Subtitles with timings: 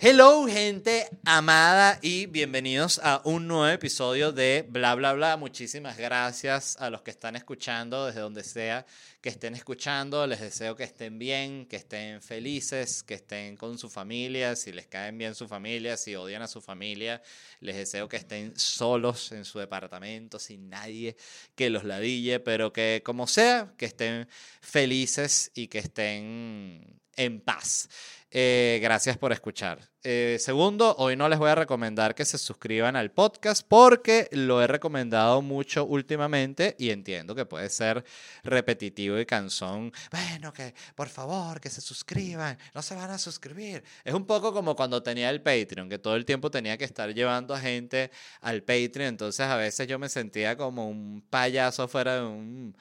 [0.00, 5.36] Hello, gente amada, y bienvenidos a un nuevo episodio de Bla Bla Bla.
[5.36, 8.86] Muchísimas gracias a los que están escuchando desde donde sea
[9.20, 10.24] que estén escuchando.
[10.28, 14.54] Les deseo que estén bien, que estén felices, que estén con su familia.
[14.54, 17.20] Si les caen bien su familia, si odian a su familia,
[17.58, 21.16] les deseo que estén solos en su departamento, sin nadie
[21.56, 24.28] que los ladille, pero que como sea, que estén
[24.60, 27.88] felices y que estén en paz.
[28.30, 29.80] Eh, gracias por escuchar.
[30.02, 34.62] Eh, segundo, hoy no les voy a recomendar que se suscriban al podcast porque lo
[34.62, 38.04] he recomendado mucho últimamente y entiendo que puede ser
[38.44, 39.92] repetitivo y cansón.
[40.10, 43.82] Bueno, que por favor, que se suscriban, no se van a suscribir.
[44.04, 47.14] Es un poco como cuando tenía el Patreon, que todo el tiempo tenía que estar
[47.14, 48.10] llevando a gente
[48.42, 52.76] al Patreon, entonces a veces yo me sentía como un payaso fuera de un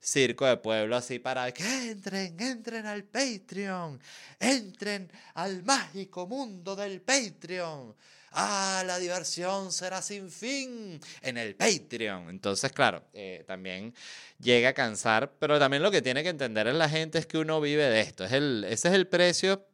[0.00, 4.00] circo de pueblo así para que entren, entren al Patreon,
[4.38, 7.94] entren al mágico mundo del Patreon.
[8.32, 12.30] Ah, la diversión será sin fin en el Patreon.
[12.30, 13.92] Entonces, claro, eh, también
[14.38, 17.60] llega a cansar, pero también lo que tiene que entender la gente es que uno
[17.60, 18.24] vive de esto.
[18.24, 19.66] Es el, ese es el precio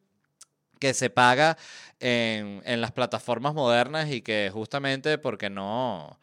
[0.78, 1.58] que se paga
[2.00, 6.18] en, en las plataformas modernas y que justamente porque no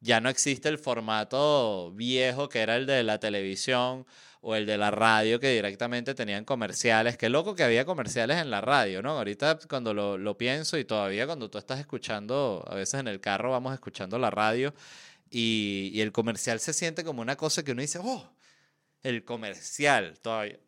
[0.00, 4.06] ya no existe el formato viejo que era el de la televisión
[4.40, 7.16] o el de la radio que directamente tenían comerciales.
[7.16, 9.18] Qué loco que había comerciales en la radio, ¿no?
[9.18, 13.50] Ahorita cuando lo, pienso y todavía cuando tú estás escuchando, a veces en el carro
[13.50, 14.74] vamos escuchando la radio
[15.30, 18.30] y, y el comercial se siente como una cosa que uno dice, oh,
[19.02, 20.58] el comercial, todavía,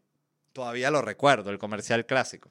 [0.53, 2.51] todavía lo recuerdo, el comercial clásico.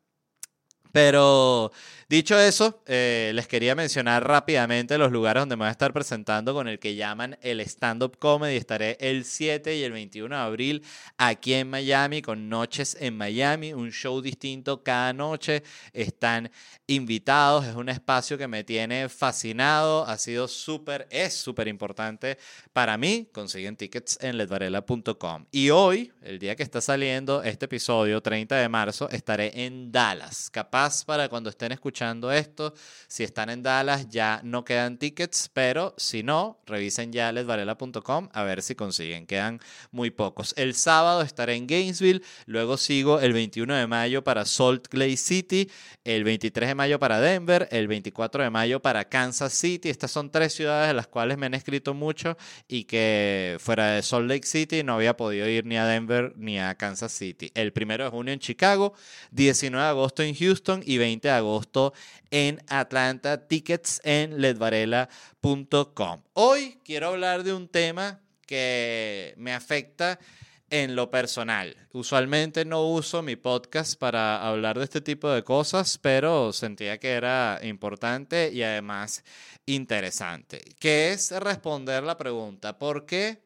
[0.91, 1.71] Pero
[2.07, 6.53] dicho eso, eh, les quería mencionar rápidamente los lugares donde me voy a estar presentando
[6.53, 8.55] con el que llaman el stand-up comedy.
[8.55, 10.83] Estaré el 7 y el 21 de abril
[11.17, 15.61] aquí en Miami con Noches en Miami, un show distinto cada noche.
[15.93, 16.49] Están
[16.87, 22.39] invitados, es un espacio que me tiene fascinado, ha sido súper, es súper importante
[22.73, 23.29] para mí.
[23.31, 25.45] Consiguen tickets en ledvarela.com.
[25.51, 30.49] Y hoy, el día que está saliendo este episodio, 30 de marzo, estaré en Dallas,
[30.49, 32.73] capaz para cuando estén escuchando esto,
[33.07, 38.43] si están en Dallas ya no quedan tickets, pero si no, revisen ya ledvarela.com a
[38.43, 39.59] ver si consiguen, quedan
[39.91, 40.53] muy pocos.
[40.55, 45.69] El sábado estaré en Gainesville, luego sigo el 21 de mayo para Salt Lake City,
[46.05, 49.89] el 23 de mayo para Denver, el 24 de mayo para Kansas City.
[49.89, 52.37] Estas son tres ciudades de las cuales me han escrito mucho
[52.69, 56.57] y que fuera de Salt Lake City no había podido ir ni a Denver ni
[56.57, 57.51] a Kansas City.
[57.53, 58.93] El primero de junio en Chicago,
[59.31, 61.93] 19 de agosto en Houston, y 20 de agosto
[62.29, 63.47] en Atlanta.
[63.47, 66.21] Tickets en ledvarela.com.
[66.33, 70.19] Hoy quiero hablar de un tema que me afecta
[70.69, 71.75] en lo personal.
[71.91, 77.13] Usualmente no uso mi podcast para hablar de este tipo de cosas, pero sentía que
[77.13, 79.23] era importante y además
[79.65, 83.41] interesante, que es responder la pregunta, ¿por qué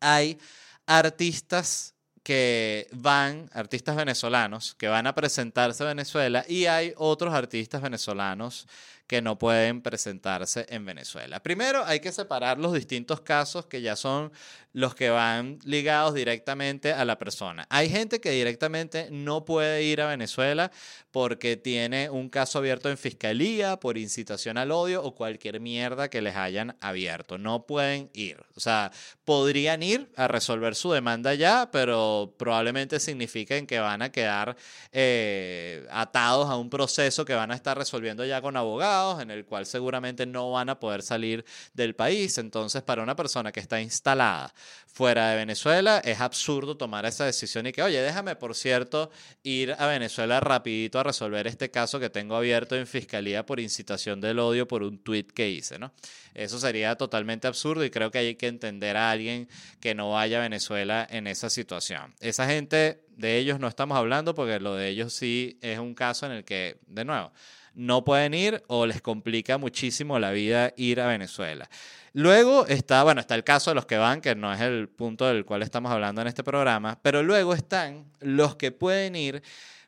[0.00, 0.38] hay
[0.86, 1.93] artistas
[2.24, 8.66] que van, artistas venezolanos, que van a presentarse a Venezuela y hay otros artistas venezolanos
[9.06, 11.42] que no pueden presentarse en Venezuela.
[11.42, 14.32] Primero hay que separar los distintos casos que ya son
[14.74, 17.64] los que van ligados directamente a la persona.
[17.70, 20.70] Hay gente que directamente no puede ir a Venezuela
[21.12, 26.20] porque tiene un caso abierto en fiscalía por incitación al odio o cualquier mierda que
[26.20, 27.38] les hayan abierto.
[27.38, 28.38] No pueden ir.
[28.56, 28.90] O sea,
[29.24, 34.56] podrían ir a resolver su demanda ya, pero probablemente signifiquen que van a quedar
[34.90, 39.44] eh, atados a un proceso que van a estar resolviendo ya con abogados en el
[39.44, 42.38] cual seguramente no van a poder salir del país.
[42.38, 44.52] Entonces, para una persona que está instalada
[44.86, 49.10] fuera de Venezuela, es absurdo tomar esa decisión y que, oye, déjame, por cierto,
[49.42, 54.20] ir a Venezuela rapidito a resolver este caso que tengo abierto en fiscalía por incitación
[54.20, 55.92] del odio por un tweet que hice, ¿no?
[56.32, 59.48] Eso sería totalmente absurdo y creo que hay que entender a alguien
[59.80, 62.14] que no vaya a Venezuela en esa situación.
[62.20, 66.26] Esa gente, de ellos no estamos hablando porque lo de ellos sí es un caso
[66.26, 67.32] en el que, de nuevo,
[67.74, 71.68] no pueden ir o les complica muchísimo la vida ir a Venezuela.
[72.12, 75.26] Luego está, bueno, está el caso de los que van, que no es el punto
[75.26, 79.42] del cual estamos hablando en este programa, pero luego están los que pueden ir,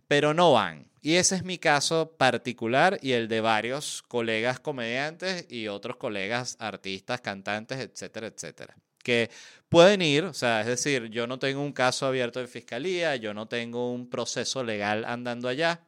[0.08, 0.88] pero no van.
[1.02, 6.56] Y ese es mi caso particular y el de varios colegas comediantes y otros colegas
[6.58, 9.30] artistas, cantantes, etcétera, etcétera que
[9.68, 13.32] pueden ir, o sea, es decir, yo no tengo un caso abierto en fiscalía, yo
[13.34, 15.80] no tengo un proceso legal andando allá,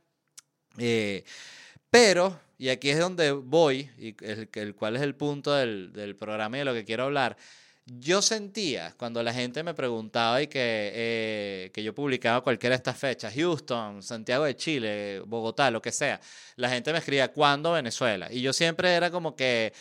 [0.79, 1.25] eh,
[1.90, 6.17] pero, y aquí es donde voy, y el, el cual es el punto del, del
[6.17, 7.37] programa y de lo que quiero hablar,
[7.96, 12.79] yo sentía cuando la gente me preguntaba y que, eh, que yo publicaba cualquiera de
[12.79, 16.20] estas fechas, Houston, Santiago de Chile, Bogotá, lo que sea,
[16.56, 18.29] la gente me escribía, ¿cuándo Venezuela?
[18.31, 19.73] Y yo siempre era como que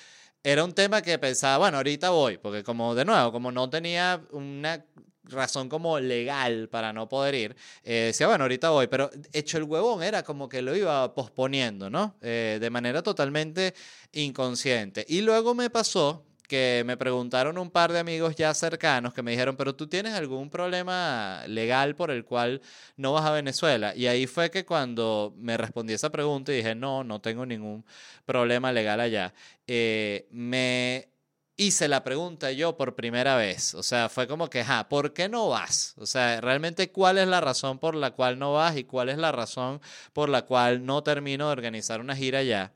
[0.44, 4.22] era un tema que pensaba, bueno, ahorita voy, porque como de nuevo, como no tenía
[4.32, 4.86] una
[5.30, 9.64] razón como legal para no poder ir, eh, decía, bueno, ahorita voy, pero hecho el
[9.64, 12.16] huevón era como que lo iba posponiendo, ¿no?
[12.22, 13.74] Eh, de manera totalmente
[14.14, 15.06] inconsciente.
[15.08, 19.32] Y luego me pasó que me preguntaron un par de amigos ya cercanos que me
[19.32, 22.62] dijeron, pero tú tienes algún problema legal por el cual
[22.96, 23.94] no vas a Venezuela.
[23.96, 27.86] Y ahí fue que cuando me respondí esa pregunta y dije, no, no tengo ningún
[28.26, 29.34] problema legal allá,
[29.68, 31.10] eh, me
[31.58, 33.74] hice la pregunta yo por primera vez.
[33.74, 35.96] O sea, fue como que, ja, ¿por qué no vas?
[35.98, 39.18] O sea, realmente cuál es la razón por la cual no vas y cuál es
[39.18, 39.82] la razón
[40.14, 42.72] por la cual no termino de organizar una gira allá.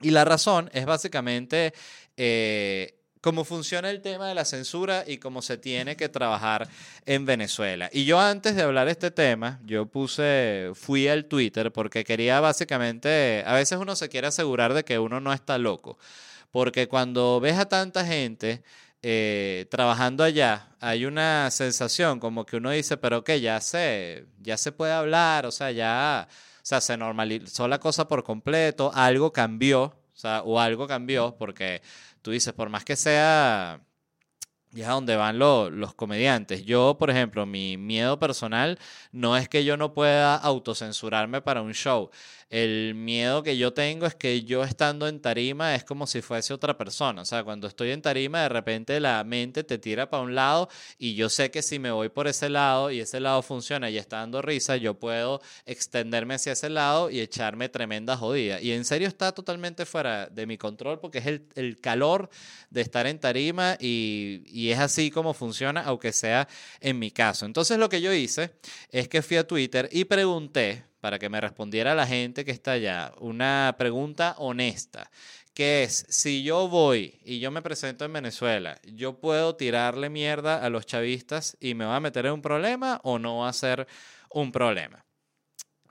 [0.00, 1.72] Y la razón es básicamente
[2.16, 6.68] eh, cómo funciona el tema de la censura y cómo se tiene que trabajar
[7.06, 7.88] en Venezuela.
[7.90, 13.42] Y yo antes de hablar este tema, yo puse, fui al Twitter porque quería básicamente,
[13.46, 15.98] a veces uno se quiere asegurar de que uno no está loco,
[16.54, 18.62] porque cuando ves a tanta gente...
[19.06, 24.56] Eh, trabajando allá, hay una sensación como que uno dice, pero que ya sé, ya
[24.56, 29.30] se puede hablar, o sea, ya, o sea, se normalizó la cosa por completo, algo
[29.30, 31.82] cambió, o sea, o algo cambió, porque
[32.22, 33.82] tú dices, por más que sea,
[34.74, 36.64] ya donde van los comediantes.
[36.64, 38.78] Yo, por ejemplo, mi miedo personal
[39.12, 42.10] no es que yo no pueda autocensurarme para un show.
[42.50, 46.52] El miedo que yo tengo es que yo estando en tarima es como si fuese
[46.52, 47.22] otra persona.
[47.22, 50.68] O sea, cuando estoy en tarima, de repente la mente te tira para un lado
[50.98, 53.98] y yo sé que si me voy por ese lado y ese lado funciona y
[53.98, 58.60] está dando risa, yo puedo extenderme hacia ese lado y echarme tremenda jodida.
[58.60, 62.30] Y en serio está totalmente fuera de mi control porque es el, calor
[62.70, 66.48] de estar en tarima y, y es así como funciona, aunque sea
[66.80, 67.46] en mi caso.
[67.46, 68.52] Entonces lo que yo hice
[68.90, 72.72] es que fui a Twitter y pregunté para que me respondiera la gente que está
[72.72, 75.10] allá una pregunta honesta,
[75.52, 80.64] que es, si yo voy y yo me presento en Venezuela, ¿yo puedo tirarle mierda
[80.64, 83.52] a los chavistas y me va a meter en un problema o no va a
[83.52, 83.86] ser
[84.30, 85.04] un problema?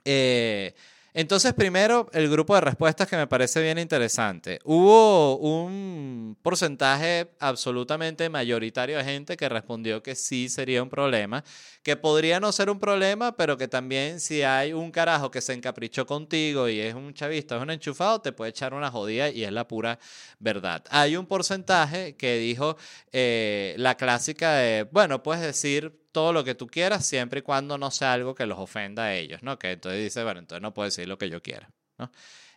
[0.04, 0.74] Eh,
[1.16, 4.58] entonces, primero, el grupo de respuestas que me parece bien interesante.
[4.64, 11.44] Hubo un porcentaje absolutamente mayoritario de gente que respondió que sí sería un problema,
[11.84, 15.52] que podría no ser un problema, pero que también si hay un carajo que se
[15.52, 19.44] encaprichó contigo y es un chavista, es un enchufado, te puede echar una jodida y
[19.44, 20.00] es la pura
[20.40, 20.82] verdad.
[20.90, 22.76] Hay un porcentaje que dijo
[23.12, 27.76] eh, la clásica de, bueno, puedes decir todo lo que tú quieras siempre y cuando
[27.76, 29.58] no sea algo que los ofenda a ellos, ¿no?
[29.58, 31.68] Que entonces dice, bueno, entonces no puedo decir lo que yo quiera,
[31.98, 32.12] ¿no?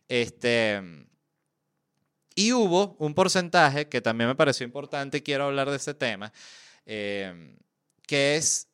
[0.08, 0.80] Este,
[2.36, 6.32] y hubo un porcentaje que también me pareció importante y quiero hablar de ese tema,
[6.86, 7.56] eh,
[8.06, 8.68] que es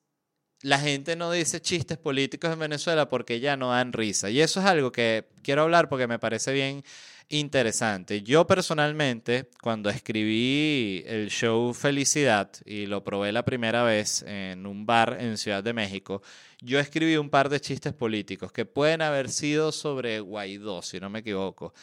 [0.61, 4.29] la gente no dice chistes políticos en Venezuela porque ya no dan risa.
[4.29, 6.83] Y eso es algo que quiero hablar porque me parece bien
[7.29, 8.21] interesante.
[8.21, 14.85] Yo personalmente, cuando escribí el show Felicidad y lo probé la primera vez en un
[14.85, 16.21] bar en Ciudad de México,
[16.61, 21.09] yo escribí un par de chistes políticos que pueden haber sido sobre Guaidó, si no
[21.09, 21.73] me equivoco.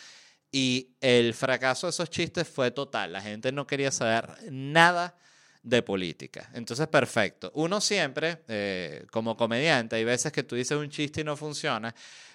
[0.53, 3.13] Y el fracaso de esos chistes fue total.
[3.13, 5.17] La gente no quería saber nada
[5.63, 6.51] de política.
[6.55, 7.51] Entonces, perfecto.
[7.55, 11.95] Uno siempre, eh, como comediante, hay veces que tú dices un chiste y no funciona,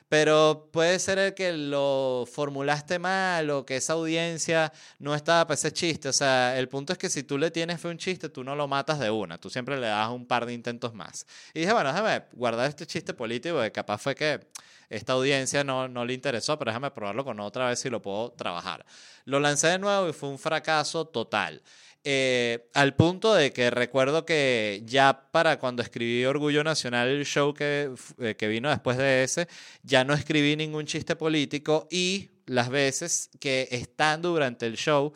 [0.09, 5.55] pero puede ser el que lo formulaste mal o que esa audiencia no estaba para
[5.55, 6.09] ese chiste.
[6.09, 8.55] O sea, el punto es que si tú le tienes fe un chiste, tú no
[8.55, 11.25] lo matas de una, tú siempre le das un par de intentos más.
[11.53, 14.47] Y dije, bueno, déjame guardar este chiste político, que capaz fue que
[14.89, 18.31] esta audiencia no, no le interesó, pero déjame probarlo con otra vez si lo puedo
[18.31, 18.85] trabajar.
[19.25, 21.61] Lo lancé de nuevo y fue un fracaso total.
[22.07, 27.51] Eh, al punto de que recuerdo que ya para cuando escribí Orgullo Nacional, el show
[27.55, 29.47] que, eh, que vino después de ese,
[29.81, 35.13] ya no escribí ningún chiste político y las veces que estando durante el show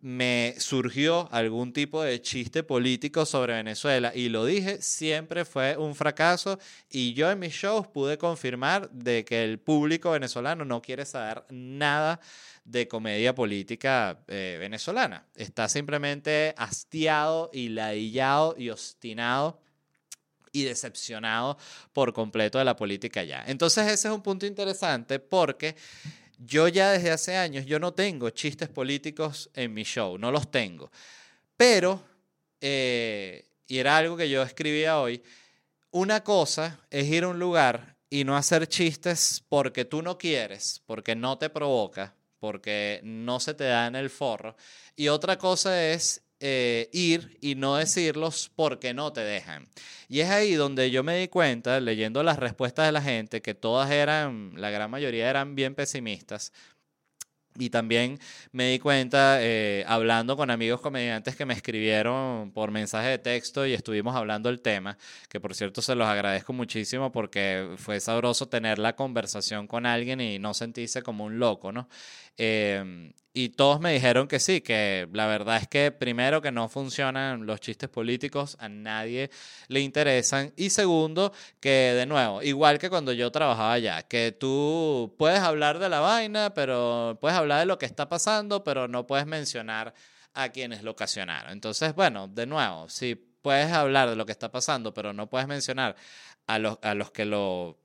[0.00, 5.94] me surgió algún tipo de chiste político sobre Venezuela y lo dije, siempre fue un
[5.94, 6.58] fracaso
[6.90, 11.44] y yo en mis shows pude confirmar de que el público venezolano no quiere saber
[11.50, 12.20] nada
[12.64, 15.26] de comedia política eh, venezolana.
[15.34, 19.60] Está simplemente hastiado y ladillado y obstinado
[20.52, 21.58] y decepcionado
[21.92, 23.44] por completo de la política ya.
[23.46, 25.76] Entonces ese es un punto interesante porque
[26.38, 30.50] yo ya desde hace años, yo no tengo chistes políticos en mi show, no los
[30.50, 30.90] tengo.
[31.56, 32.02] Pero,
[32.60, 35.22] eh, y era algo que yo escribía hoy,
[35.90, 40.82] una cosa es ir a un lugar y no hacer chistes porque tú no quieres,
[40.86, 44.56] porque no te provoca, porque no se te da en el forro.
[44.94, 49.68] Y otra cosa es eh, ir y no decirlos porque no te dejan.
[50.08, 53.54] Y es ahí donde yo me di cuenta, leyendo las respuestas de la gente, que
[53.54, 56.52] todas eran, la gran mayoría eran bien pesimistas,
[57.58, 58.18] y también
[58.52, 63.66] me di cuenta, eh, hablando con amigos comediantes que me escribieron por mensaje de texto
[63.66, 68.48] y estuvimos hablando el tema, que por cierto se los agradezco muchísimo porque fue sabroso
[68.48, 71.88] tener la conversación con alguien y no sentirse como un loco, ¿no?
[72.36, 76.70] Em, y todos me dijeron que sí, que la verdad es que primero que no
[76.70, 79.28] funcionan los chistes políticos, a nadie
[79.68, 80.54] le interesan.
[80.56, 85.78] Y segundo, que de nuevo, igual que cuando yo trabajaba allá, que tú puedes hablar
[85.78, 89.92] de la vaina, pero puedes hablar de lo que está pasando, pero no puedes mencionar
[90.32, 91.52] a quienes lo ocasionaron.
[91.52, 95.46] Entonces, bueno, de nuevo, si puedes hablar de lo que está pasando, pero no puedes
[95.46, 95.94] mencionar
[96.46, 97.76] a los, a los que lo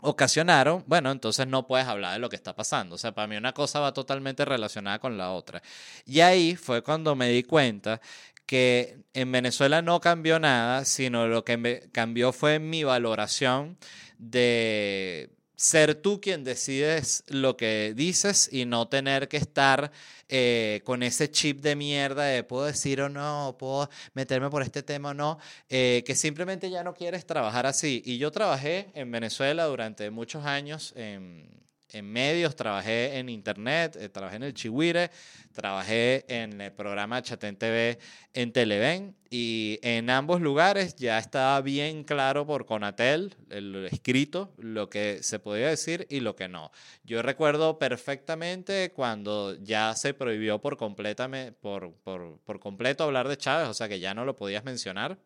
[0.00, 2.94] ocasionaron, bueno, entonces no puedes hablar de lo que está pasando.
[2.94, 5.62] O sea, para mí una cosa va totalmente relacionada con la otra.
[6.06, 8.00] Y ahí fue cuando me di cuenta
[8.46, 13.76] que en Venezuela no cambió nada, sino lo que cambió fue mi valoración
[14.18, 19.90] de ser tú quien decides lo que dices y no tener que estar
[20.28, 24.84] eh, con ese chip de mierda de puedo decir o no, puedo meterme por este
[24.84, 25.38] tema o no,
[25.68, 28.02] eh, que simplemente ya no quieres trabajar así.
[28.06, 31.50] Y yo trabajé en Venezuela durante muchos años en
[31.92, 35.10] en medios, trabajé en internet, eh, trabajé en el Chihuire,
[35.52, 37.98] trabajé en el programa Chatén TV
[38.34, 44.88] en Televen y en ambos lugares ya estaba bien claro por Conatel, el escrito, lo
[44.88, 46.70] que se podía decir y lo que no.
[47.04, 53.68] Yo recuerdo perfectamente cuando ya se prohibió por, por, por, por completo hablar de Chávez,
[53.68, 55.18] o sea que ya no lo podías mencionar.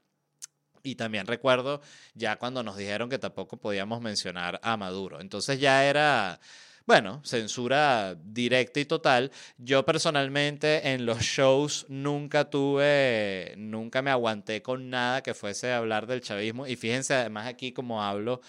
[0.82, 1.80] Y también recuerdo
[2.14, 5.20] ya cuando nos dijeron que tampoco podíamos mencionar a Maduro.
[5.20, 6.40] Entonces ya era,
[6.86, 9.30] bueno, censura directa y total.
[9.58, 15.78] Yo personalmente en los shows nunca tuve, nunca me aguanté con nada que fuese a
[15.78, 16.66] hablar del chavismo.
[16.66, 18.40] Y fíjense además aquí como hablo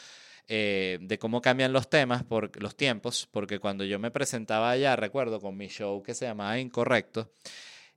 [0.47, 4.95] eh, de cómo cambian los temas, por, los tiempos, porque cuando yo me presentaba allá,
[4.95, 7.31] recuerdo con mi show que se llamaba Incorrecto,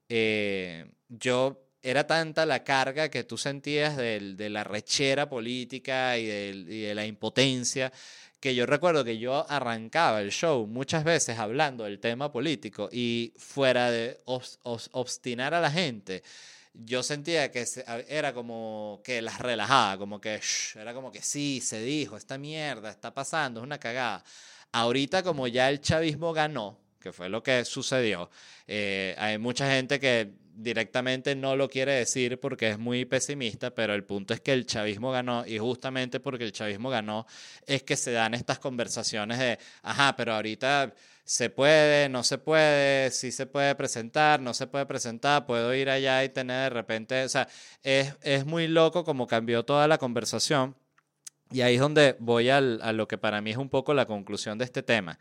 [0.09, 6.93] eh, yo era tanta la carga que tú sentías de, la rechera política y de,
[6.97, 7.93] la impotencia
[8.41, 13.33] que yo recuerdo que yo arrancaba el show muchas veces hablando del tema político y
[13.37, 16.25] fuera de obstinar a la gente,
[16.75, 17.65] yo sentía que
[18.09, 20.41] era como que las relajaba, como que
[20.75, 24.25] era como que sí, se dijo, esta mierda está pasando, es una cagada.
[24.73, 28.29] Ahorita como ya el chavismo ganó, que fue lo que sucedió,
[28.67, 33.95] eh, hay mucha gente que directamente no lo quiere decir porque es muy pesimista, pero
[33.95, 37.27] el punto es que el chavismo ganó y justamente porque el chavismo ganó
[37.67, 40.95] es que se dan estas conversaciones de, ajá, pero ahorita
[41.25, 45.91] se puede, no se puede, sí se puede presentar, no se puede presentar, puedo ir
[45.91, 47.49] allá y tener de repente, o sea,
[47.83, 50.75] es, es muy loco como cambió toda la conversación
[51.51, 54.07] y ahí es donde voy al, a lo que para mí es un poco la
[54.07, 55.19] conclusión de este tema.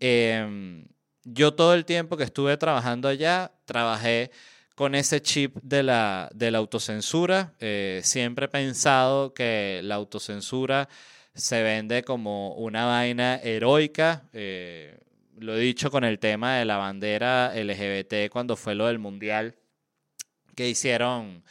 [0.00, 0.86] Em,
[1.24, 4.30] yo todo el tiempo que estuve trabajando allá, trabajé
[4.78, 7.52] con ese chip de la, de la autocensura.
[7.58, 10.88] Eh, siempre he pensado que la autocensura
[11.34, 14.28] se vende como una vaina heroica.
[14.32, 15.00] Eh,
[15.36, 19.56] lo he dicho con el tema de la bandera LGBT cuando fue lo del mundial
[20.54, 21.42] que hicieron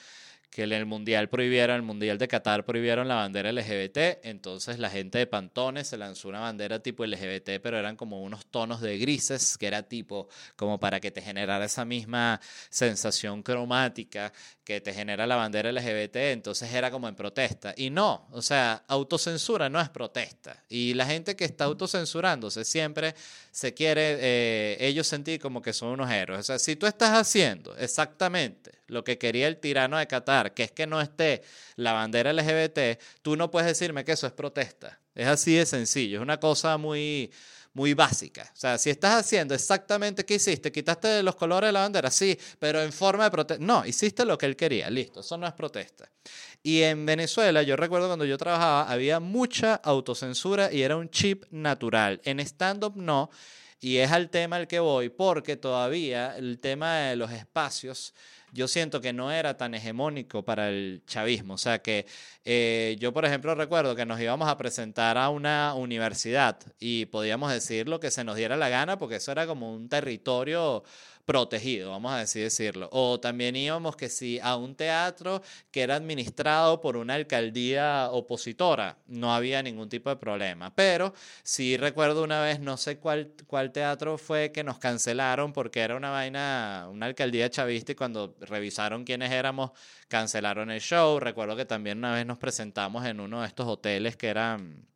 [0.57, 4.89] que en el Mundial prohibieron, el Mundial de Qatar prohibieron la bandera LGBT, entonces la
[4.89, 8.97] gente de Pantones se lanzó una bandera tipo LGBT, pero eran como unos tonos de
[8.97, 14.33] grises, que era tipo como para que te generara esa misma sensación cromática
[14.67, 17.73] que te genera la bandera LGBT, entonces era como en protesta.
[17.77, 20.61] Y no, o sea, autocensura no es protesta.
[20.67, 23.15] Y la gente que está autocensurándose siempre
[23.49, 26.41] se quiere, eh, ellos sentir como que son unos héroes.
[26.41, 30.63] O sea, si tú estás haciendo exactamente lo que quería el tirano de Qatar, que
[30.63, 31.43] es que no esté
[31.77, 34.99] la bandera LGBT, tú no puedes decirme que eso es protesta.
[35.15, 37.31] Es así de sencillo, es una cosa muy,
[37.77, 38.51] muy básica.
[38.55, 42.35] O sea, si estás haciendo exactamente qué hiciste, quitaste los colores de la bandera, sí,
[42.57, 43.63] pero en forma de protesta.
[43.63, 46.09] No, hiciste lo que él quería, listo, eso no es protesta.
[46.63, 51.43] Y en Venezuela, yo recuerdo cuando yo trabajaba, había mucha autocensura y era un chip
[51.51, 52.19] natural.
[52.23, 53.29] En stand-up no.
[53.79, 58.15] Y es al tema al que voy, porque todavía el tema de los espacios
[58.51, 61.55] yo siento que no era tan hegemónico para el chavismo.
[61.55, 62.05] O sea que
[62.45, 67.51] eh, yo, por ejemplo, recuerdo que nos íbamos a presentar a una universidad y podíamos
[67.51, 70.83] decir lo que se nos diera la gana porque eso era como un territorio
[71.27, 72.87] protegido, vamos a decir decirlo.
[72.93, 75.41] O también íbamos que sí a un teatro
[75.71, 80.73] que era administrado por una alcaldía opositora, no había ningún tipo de problema.
[80.73, 85.81] Pero sí recuerdo una vez, no sé cuál, cuál teatro fue que nos cancelaron porque
[85.81, 89.71] era una vaina, una alcaldía chavista y cuando revisaron quiénes éramos,
[90.07, 91.19] cancelaron el show.
[91.19, 94.87] Recuerdo que también una vez nos presentamos en uno de estos hoteles que eran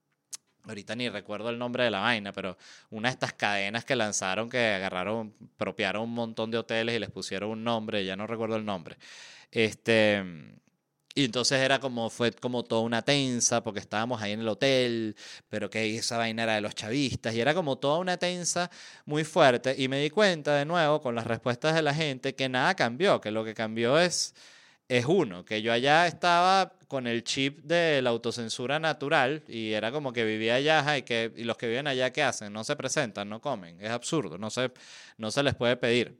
[0.67, 2.57] ahorita ni recuerdo el nombre de la vaina, pero
[2.89, 7.09] una de estas cadenas que lanzaron que agarraron, propiaron un montón de hoteles y les
[7.09, 8.97] pusieron un nombre, ya no recuerdo el nombre.
[9.51, 10.23] Este,
[11.13, 15.15] y entonces era como, fue como toda una tensa, porque estábamos ahí en el hotel,
[15.49, 18.71] pero que esa vaina era de los chavistas, y era como toda una tensa
[19.05, 22.47] muy fuerte, y me di cuenta de nuevo con las respuestas de la gente que
[22.49, 24.33] nada cambió, que lo que cambió es,
[24.91, 29.89] es uno, que yo allá estaba con el chip de la autocensura natural, y era
[29.89, 32.51] como que vivía allá, y, que, y los que viven allá, ¿qué hacen?
[32.51, 34.69] No se presentan, no comen, es absurdo, no se,
[35.17, 36.19] no se les puede pedir.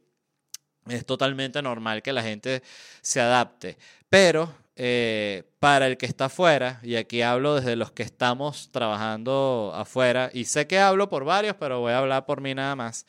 [0.88, 2.64] Es totalmente normal que la gente
[3.02, 8.04] se adapte, pero eh, para el que está afuera, y aquí hablo desde los que
[8.04, 12.56] estamos trabajando afuera, y sé que hablo por varios, pero voy a hablar por mí
[12.56, 13.06] nada más,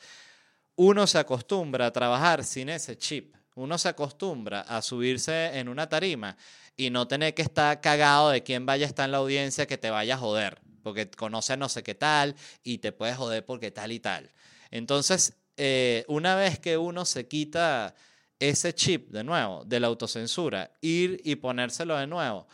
[0.75, 5.87] uno se acostumbra a trabajar sin ese chip, uno se acostumbra a subirse en una
[5.87, 6.37] tarima
[6.75, 9.77] y no tener que estar cagado de quién vaya a estar en la audiencia que
[9.77, 13.71] te vaya a joder, porque conoce no sé qué tal y te puede joder porque
[13.71, 14.31] tal y tal.
[14.71, 17.93] Entonces, eh, una vez que uno se quita
[18.39, 22.47] ese chip de nuevo de la autocensura, ir y ponérselo de nuevo,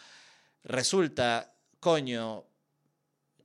[0.63, 2.45] resulta, coño,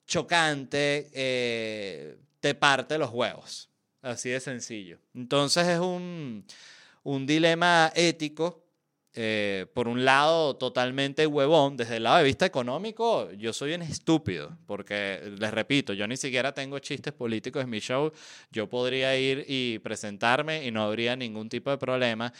[0.06, 3.70] chocante, eh, te parte los huevos.
[4.02, 4.98] Así de sencillo.
[5.14, 6.44] Entonces es un,
[7.04, 8.64] un dilema ético
[9.16, 11.76] eh, por un lado, totalmente huevón.
[11.76, 16.16] Desde el lado de vista económico, yo soy un estúpido, porque les repito, yo ni
[16.16, 18.12] siquiera tengo chistes políticos en mi show.
[18.50, 22.32] Yo podría ir y presentarme y no habría ningún tipo de problema.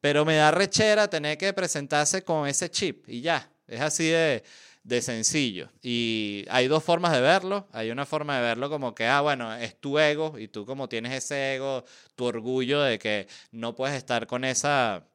[0.00, 3.50] Pero me da rechera tener que presentarse con ese chip y ya.
[3.66, 4.42] Es así de,
[4.84, 5.70] de sencillo.
[5.82, 7.68] Y hay dos formas de verlo.
[7.72, 10.88] Hay una forma de verlo como que, ah, bueno, es tu ego y tú como
[10.88, 11.84] tienes ese ego,
[12.16, 15.06] tu orgullo de que no puedes estar con esa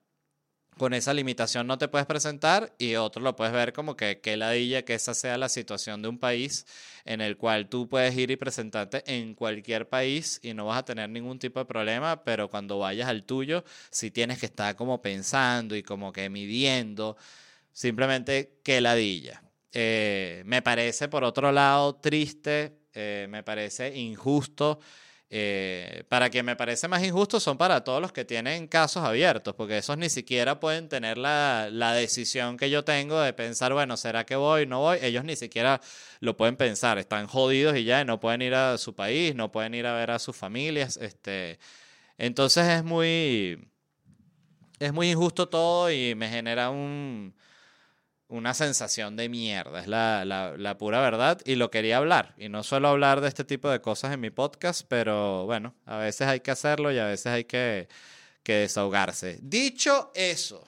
[0.78, 4.38] con esa limitación no te puedes presentar y otro lo puedes ver como que qué
[4.38, 6.66] ladilla que esa sea la situación de un país
[7.06, 10.86] en el cual tú puedes ir y presentarte en cualquier país y no vas a
[10.86, 15.02] tener ningún tipo de problema, pero cuando vayas al tuyo sí tienes que estar como
[15.02, 17.18] pensando y como que midiendo,
[17.74, 19.47] simplemente qué ladilla.
[19.74, 24.80] Eh, me parece por otro lado triste, eh, me parece injusto
[25.30, 29.54] eh, para que me parece más injusto son para todos los que tienen casos abiertos,
[29.56, 33.98] porque esos ni siquiera pueden tener la, la, decisión que yo tengo de pensar, bueno,
[33.98, 34.66] ¿será que voy?
[34.66, 35.00] ¿No voy?
[35.02, 35.82] Ellos ni siquiera
[36.22, 39.74] lo pueden pensar, están jodidos y ya no pueden ir a su país, no pueden
[39.74, 40.96] ir a ver a sus familias.
[40.96, 41.60] Este,
[42.18, 43.70] entonces es muy,
[44.80, 47.36] es muy injusto todo y me genera un,
[48.30, 52.36] una sensación de mierda, es la, la, pura verdad y lo quería hablar.
[52.38, 55.98] Y no suelo hablar de este tipo de cosas en mi podcast, pero bueno, a
[55.98, 57.88] veces hay que hacerlo y a veces hay que,
[58.44, 59.40] que desahogarse.
[59.42, 60.68] Dicho eso,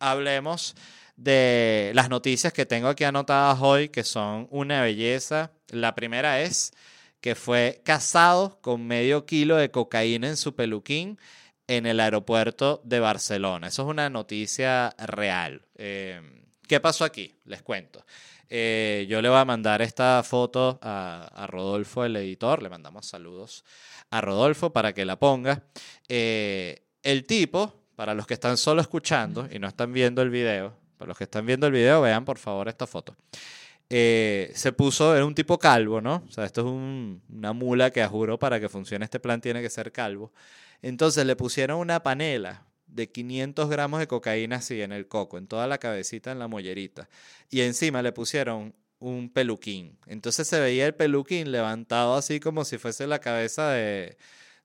[0.00, 0.74] hablemos
[1.16, 5.52] de las noticias que tengo aquí anotadas hoy, que son una belleza.
[5.68, 6.72] La primera es
[7.20, 11.18] que fue casado con medio kilo de cocaína en su peluquín
[11.66, 13.68] en el aeropuerto de Barcelona.
[13.68, 15.62] Eso es una noticia real.
[15.76, 17.34] Eh, ¿Qué pasó aquí?
[17.44, 18.04] Les cuento.
[18.48, 22.62] Eh, yo le voy a mandar esta foto a, Rodolfo, el editor.
[22.62, 23.64] Le mandamos saludos
[24.10, 25.64] a Rodolfo para que la ponga.
[26.08, 30.74] Eh, el tipo, para los que están solo escuchando y no están viendo el video,
[30.96, 33.16] para los que están viendo el video, vean por favor esta foto.
[33.90, 36.24] Eh, se puso, era un tipo calvo, ¿no?
[36.26, 39.60] O sea, esto es una mula que a juro para que funcione este plan tiene
[39.60, 40.32] que ser calvo.
[40.80, 45.46] Entonces le pusieron una panela de 500 gramos de cocaína así en el coco, en
[45.48, 47.08] toda la cabecita, en la mollerita.
[47.50, 49.98] Y encima le pusieron un peluquín.
[50.06, 54.16] Entonces se veía el peluquín levantado así como si fuese la cabeza de,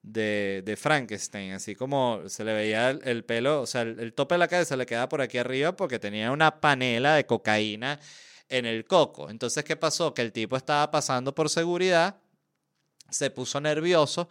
[0.04, 4.48] de, Frankenstein, así como se le veía el, pelo, o sea, el, tope de la
[4.48, 8.00] cabeza le quedaba por aquí arriba porque tenía una panela de cocaína
[8.48, 9.30] en el coco.
[9.30, 10.14] Entonces, ¿qué pasó?
[10.14, 12.18] Que el tipo estaba pasando por seguridad,
[13.10, 14.30] se puso nervioso,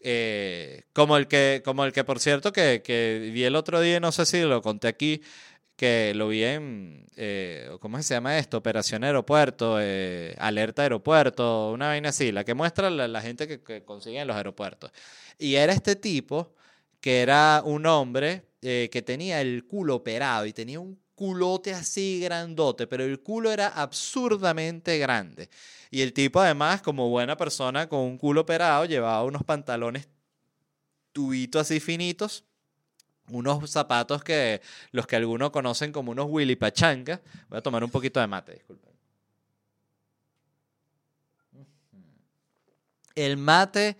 [0.00, 4.00] eh, como, el que, como el que, por cierto, que, que, vi el otro día,
[4.00, 5.22] no sé si lo conté aquí,
[5.76, 8.58] que lo vi en, eh, ¿cómo se llama esto?
[8.58, 13.62] Operación Aeropuerto, eh, Alerta Aeropuerto, una vaina así, la que muestra la, la gente que,
[13.62, 14.92] que, consigue en los aeropuertos.
[15.38, 16.54] Y era este tipo
[17.00, 22.86] que era un hombre que tenía el culo operado y tenía un culote así grandote,
[22.86, 25.50] pero el culo era absurdamente grande.
[25.90, 30.06] Y el tipo además, como buena persona con un culo operado, llevaba unos pantalones
[31.12, 32.44] tubitos así finitos,
[33.30, 34.60] unos zapatos que
[34.92, 37.20] los que algunos conocen como unos Willy Pachanga.
[37.48, 38.92] Voy a tomar un poquito de mate, disculpen.
[43.16, 43.96] El mate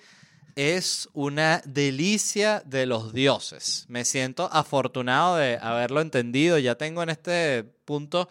[0.58, 3.84] es una delicia de los dioses.
[3.86, 6.58] Me siento afortunado de haberlo entendido.
[6.58, 8.28] Ya tengo en este punto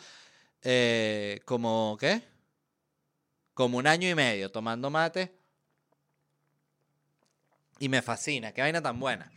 [0.61, 2.21] eh, como, ¿qué?
[3.53, 5.31] Como un año y medio tomando mate.
[7.79, 9.31] Y me fascina, qué vaina tan buena.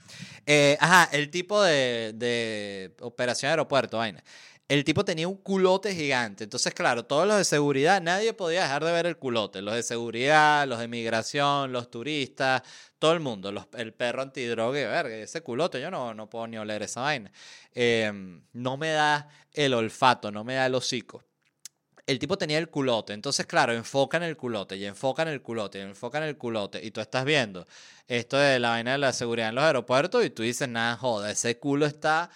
[0.44, 4.24] Eh, ajá, el tipo de, de operación aeropuerto, vaina
[4.70, 6.44] el tipo tenía un culote gigante.
[6.44, 9.62] Entonces, claro, todos los de seguridad, nadie podía dejar de ver el culote.
[9.62, 12.62] Los de seguridad, los de migración, los turistas,
[13.00, 13.52] todo el mundo.
[13.72, 17.32] el perro antidroga, verga, ese culote, yo no, no puedo ni oler esa vaina.
[17.74, 21.24] Em, no me da el olfato, no me da el hocico.
[22.06, 25.42] El tipo tenía el culote, entonces claro, enfoca en el culote y enfoca en el
[25.42, 27.66] culote y enfoca en el culote y tú estás viendo
[28.08, 31.30] esto de la vaina de la seguridad en los aeropuertos y tú dices, nada, joda,
[31.30, 32.30] ese culo está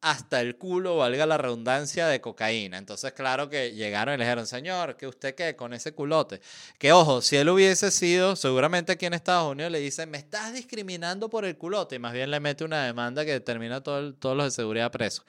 [0.00, 2.78] hasta el culo, valga la redundancia, de cocaína.
[2.78, 6.40] Entonces, claro que llegaron y le dijeron, señor, ¿qué usted qué con ese culote?
[6.78, 10.54] Que ojo, si él hubiese sido, seguramente aquí en Estados Unidos le dicen, me estás
[10.54, 14.36] discriminando por el culote, y más bien le mete una demanda que termina todo todos
[14.36, 15.24] los de seguridad presos.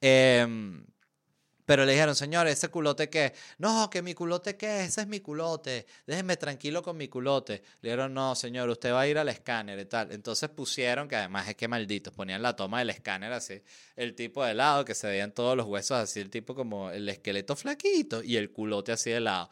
[0.00, 0.46] Eh,
[1.70, 3.32] pero le dijeron, señor, ¿ese culote qué?
[3.58, 7.62] No, que mi culote qué, ese es mi culote, déjenme tranquilo con mi culote.
[7.80, 10.10] Le dijeron, no, señor, usted va a ir al escáner y tal.
[10.10, 13.62] Entonces pusieron, que además es que malditos, ponían la toma del escáner así,
[13.94, 17.08] el tipo de lado, que se veían todos los huesos así, el tipo como el
[17.08, 19.48] esqueleto flaquito y el culote así de lado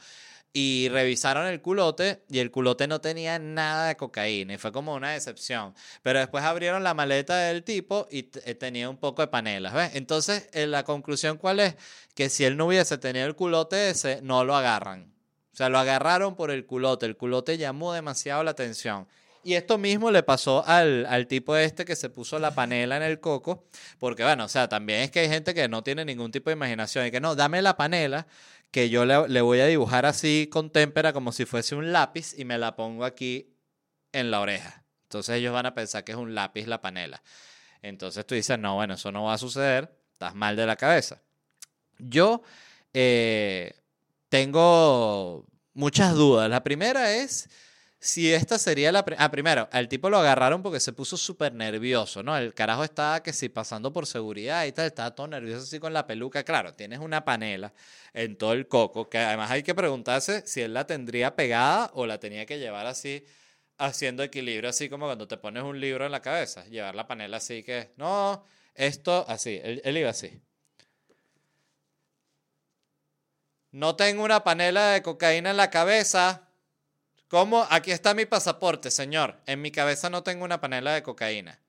[0.52, 4.94] y revisaron el culote y el culote no tenía nada de cocaína y fue como
[4.94, 5.74] una decepción.
[6.02, 9.90] Pero después abrieron la maleta del tipo y eh, tenía un poco de panelas, ¿ves?
[9.94, 11.76] Entonces, eh, la conclusión cuál es?
[12.14, 15.12] Que si él no hubiese tenido el culote ese, no lo agarran.
[15.52, 17.06] O sea, lo agarraron por el culote.
[17.06, 19.06] El culote llamó demasiado la atención.
[19.44, 23.02] Y esto mismo le pasó al, al, tipo este que se puso la panela en
[23.02, 23.64] el coco,
[23.98, 26.54] porque bueno, o sea, también es que hay gente que no tiene ningún tipo de
[26.54, 28.26] imaginación y que no, dame la panela,
[28.70, 32.44] que yo le, voy a dibujar así con témpera como si fuese un lápiz y
[32.44, 33.57] me la pongo aquí
[34.12, 34.85] en la oreja.
[35.04, 37.22] Entonces ellos van a pensar que es un lápiz la panela.
[37.81, 41.22] Entonces tú dices, no, bueno, eso no va a suceder, estás mal de la cabeza.
[41.98, 42.42] Yo
[42.92, 43.74] eh,
[44.28, 46.50] tengo muchas dudas.
[46.50, 47.48] La primera es
[48.00, 49.04] si esta sería la...
[49.18, 52.37] Ah, primero, al tipo lo agarraron porque se puso súper nervioso, ¿no?
[52.37, 55.92] El carajo estaba que si pasando por seguridad y tal, estaba todo nervioso así con
[55.92, 56.44] la peluca.
[56.44, 57.72] Claro, tienes una panela
[58.14, 62.06] en todo el coco, que además hay que preguntarse si él la tendría pegada o
[62.06, 63.24] la tenía que llevar así,
[63.78, 67.38] haciendo equilibrio, así como cuando te pones un libro en la cabeza, llevar la panela
[67.38, 70.40] así que, no, esto así, él iba así.
[73.70, 76.47] No tengo una panela de cocaína en la cabeza.
[77.28, 77.66] ¿Cómo?
[77.70, 79.36] Aquí está mi pasaporte, señor.
[79.46, 81.60] En mi cabeza no tengo una panela de cocaína.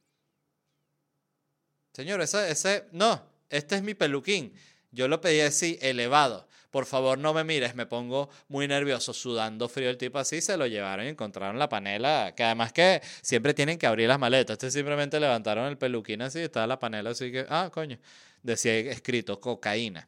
[1.94, 4.54] Señor, ese, ese, no, este es mi peluquín.
[4.92, 6.48] Yo lo pedí así, elevado.
[6.72, 10.56] Por favor, no me mires, me pongo muy nervioso, sudando frío el tipo así, se
[10.56, 14.54] lo llevaron y encontraron la panela, que además que siempre tienen que abrir las maletas.
[14.54, 17.98] Este simplemente levantaron el peluquín así, estaba la panela así que, ah, coño,
[18.44, 20.08] decía escrito cocaína.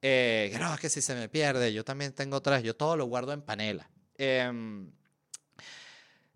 [0.00, 3.42] Eh, que si se me pierde, yo también tengo tres, yo todo lo guardo en
[3.42, 3.90] panela.
[4.18, 4.90] Em,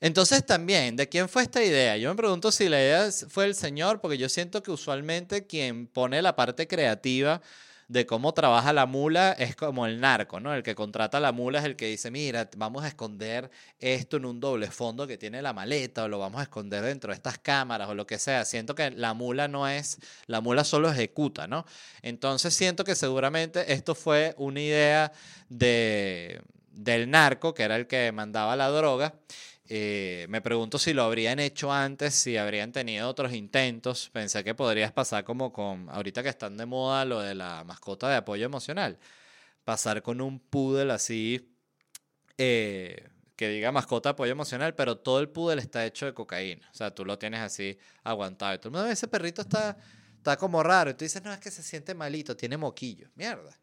[0.00, 1.96] entonces también, ¿de quién fue esta idea?
[1.96, 5.86] Yo me pregunto si la idea fue el Señor, porque yo siento que usualmente quien
[5.86, 7.40] pone la parte creativa
[7.88, 10.54] de cómo trabaja la mula es como el narco, ¿no?
[10.54, 14.24] El que contrata la mula es el que dice, mira, vamos a esconder esto en
[14.24, 17.38] un doble fondo que tiene la maleta o lo vamos a esconder dentro de estas
[17.38, 18.44] cámaras o lo que sea.
[18.44, 21.66] Siento que la mula no es, la mula solo ejecuta, ¿no?
[22.00, 25.12] Entonces siento que seguramente esto fue una idea
[25.48, 26.40] de
[26.72, 29.14] del narco, que era el que mandaba la droga.
[29.74, 34.10] Eh, me pregunto si lo habrían hecho antes, si habrían tenido otros intentos.
[34.10, 38.08] Pensé que podrías pasar como con, ahorita que están de moda lo de la mascota
[38.08, 38.98] de apoyo emocional,
[39.64, 41.54] pasar con un poodle así,
[42.38, 46.68] eh, que diga mascota de apoyo emocional, pero todo el poodle está hecho de cocaína.
[46.70, 48.54] O sea, tú lo tienes así aguantado.
[48.54, 49.76] Y tú, no, ese perrito está,
[50.16, 50.90] está como raro.
[50.90, 53.08] Y tú dices, no, es que se siente malito, tiene moquillo.
[53.14, 53.58] Mierda.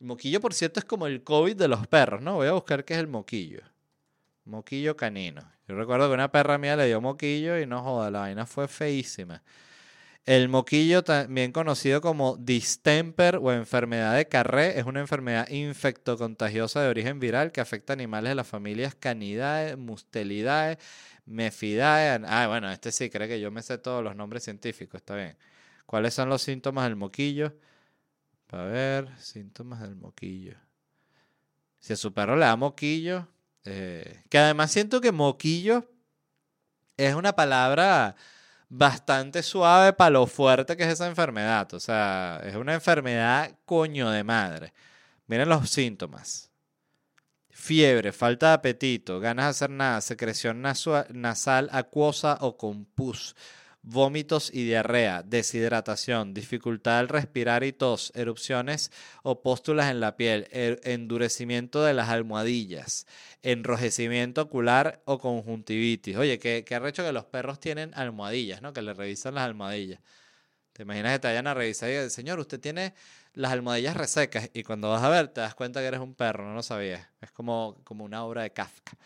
[0.00, 2.34] Moquillo, por cierto, es como el COVID de los perros, ¿no?
[2.34, 3.60] Voy a buscar qué es el moquillo.
[4.44, 5.42] Moquillo canino.
[5.66, 8.68] Yo recuerdo que una perra mía le dio moquillo y no joda, la vaina fue
[8.68, 9.42] feísima.
[10.26, 16.88] El moquillo, también conocido como distemper o enfermedad de Carré, es una enfermedad infectocontagiosa de
[16.88, 20.78] origen viral que afecta a animales de las familias Canidae, Mustelidae,
[21.26, 22.22] Mefidae.
[22.26, 25.36] Ah, bueno, este sí, cree que yo me sé todos los nombres científicos, está bien.
[25.84, 27.52] ¿Cuáles son los síntomas del moquillo?
[28.54, 30.56] A ver, síntomas del moquillo.
[31.78, 33.28] Si a su perro le da moquillo,
[33.64, 35.90] eh, que además siento que moquillo
[36.96, 38.14] es una palabra
[38.68, 41.72] bastante suave para lo fuerte que es esa enfermedad.
[41.74, 44.72] O sea, es una enfermedad coño de madre.
[45.26, 46.50] Miren los síntomas.
[47.50, 53.34] fiebre, falta de apetito, ganas de hacer nada, secreción nasal, acuosa o con pus,
[53.84, 58.90] vómitos y diarrea, deshidratación, dificultad al respirar y tos, erupciones
[59.22, 63.06] o póstulas en la piel, er, endurecimiento de las almohadillas,
[63.42, 66.16] enrojecimiento ocular o conjuntivitis.
[66.16, 68.72] Oye, qué, qué arrecho que los perros tienen almohadillas, ¿no?
[68.72, 70.00] Que le revisan las almohadillas.
[70.72, 72.94] ¿Te imaginas que te vayan a revisar y señor, usted tiene
[73.34, 76.44] las almohadillas resecas y cuando vas a ver te das cuenta que eres un perro,
[76.44, 77.06] no lo sabías.
[77.20, 78.96] Es como, como una obra de Kafka.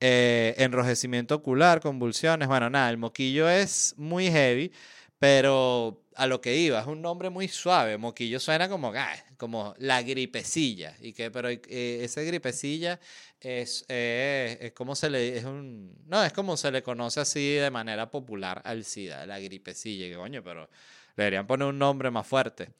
[0.00, 4.70] Eh, enrojecimiento ocular, convulsiones, bueno, nada, el moquillo es muy heavy,
[5.18, 7.98] pero a lo que iba, es un nombre muy suave.
[7.98, 10.94] Moquillo suena como, ah, como la gripecilla.
[11.00, 11.60] Y que, pero eh,
[12.02, 12.98] ese gripecilla
[13.40, 17.54] es, eh, es como se le, es un, no, es como se le conoce así
[17.54, 20.06] de manera popular al SIDA, la gripecilla.
[20.08, 20.68] Que coño, pero
[21.16, 22.70] deberían poner un nombre más fuerte.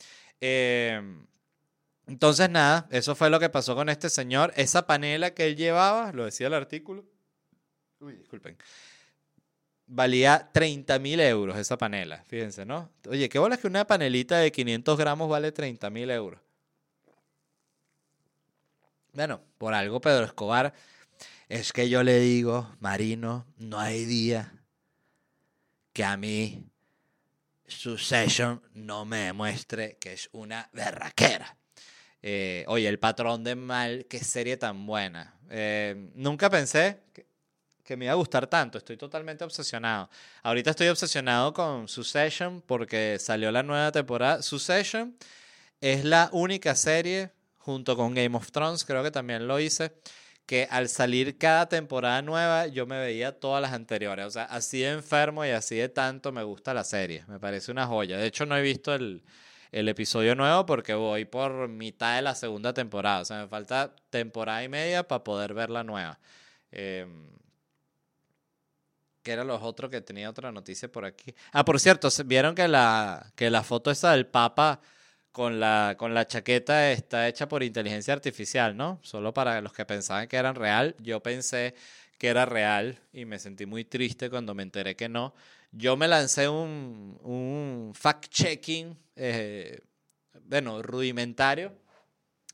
[0.41, 1.27] Em,
[2.07, 4.53] entonces, nada, eso fue lo que pasó con este señor.
[4.57, 7.05] Esa panela que él llevaba, lo decía el artículo.
[7.99, 8.57] Uy, disculpen.
[9.89, 12.91] Valía 30 mil euros esa panela, fíjense, ¿no?
[13.09, 16.41] Oye, qué bola es que una panelita de 500 gramos vale 30 mil euros.
[19.13, 20.75] Bueno, por algo Pedro Escobar,
[21.49, 24.53] es que yo le digo, Marino, no hay día
[25.93, 26.65] que a mí
[27.67, 31.57] Succession no me demuestre que es una berraquera.
[32.29, 35.33] Eh, oye, El Patrón de Mal, qué serie tan buena.
[35.49, 36.99] Eh, nunca pensé
[37.85, 38.79] que, me iba a gustar tanto.
[38.79, 40.11] Estoy totalmente obsesionado.
[40.43, 44.43] Ahorita estoy obsesionado con Succession porque salió la nueva temporada.
[44.43, 45.17] Succession
[45.81, 49.93] es la única serie, junto con Game of Thrones, creo que también lo hice,
[50.47, 54.27] que al salir cada temporada nueva yo me veía todas las anteriores.
[54.27, 57.25] O sea, así de enfermo y así de tanto me gusta la serie.
[57.29, 58.19] Me parece una joya.
[58.19, 59.23] De hecho, no he visto el,
[59.89, 63.21] episodio nuevo porque voy por mitad de la segunda temporada.
[63.21, 66.19] O sea, me falta temporada y media para poder ver la nueva.
[66.73, 67.07] Eh,
[69.23, 71.35] que eran los otros que tenía otra noticia por aquí.
[71.51, 74.81] Ah, por cierto, vieron que la, que la foto esa del Papa
[75.33, 79.01] con la, con la chaqueta está hecha por inteligencia artificial, ¿no?
[79.03, 80.95] Solo para los que pensaban que eran real.
[81.01, 81.75] Yo pensé
[82.19, 85.35] que era real y me sentí muy triste cuando me enteré que no.
[85.73, 89.81] Yo me lancé un, un fact-checking, eh,
[90.45, 91.77] bueno, rudimentario,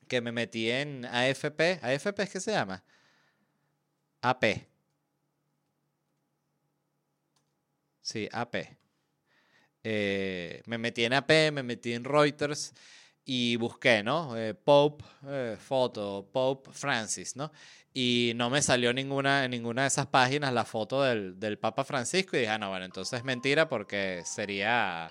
[0.09, 1.81] que me metí en AFP.
[1.83, 2.83] ¿AFP es que se llama?
[4.23, 4.67] AP.
[8.03, 8.77] Sí, AP.
[9.85, 12.73] Eh, me metí en AP, me metí en Reuters
[13.25, 14.37] y busqué, ¿no?
[14.37, 17.53] Eh, Pope, eh, foto, Pope Francis, ¿no?
[17.95, 21.85] Y no me salió ninguna, en ninguna de esas páginas la foto del, del Papa
[21.85, 25.11] Francisco y dije, ah, no, bueno, entonces es mentira porque sería,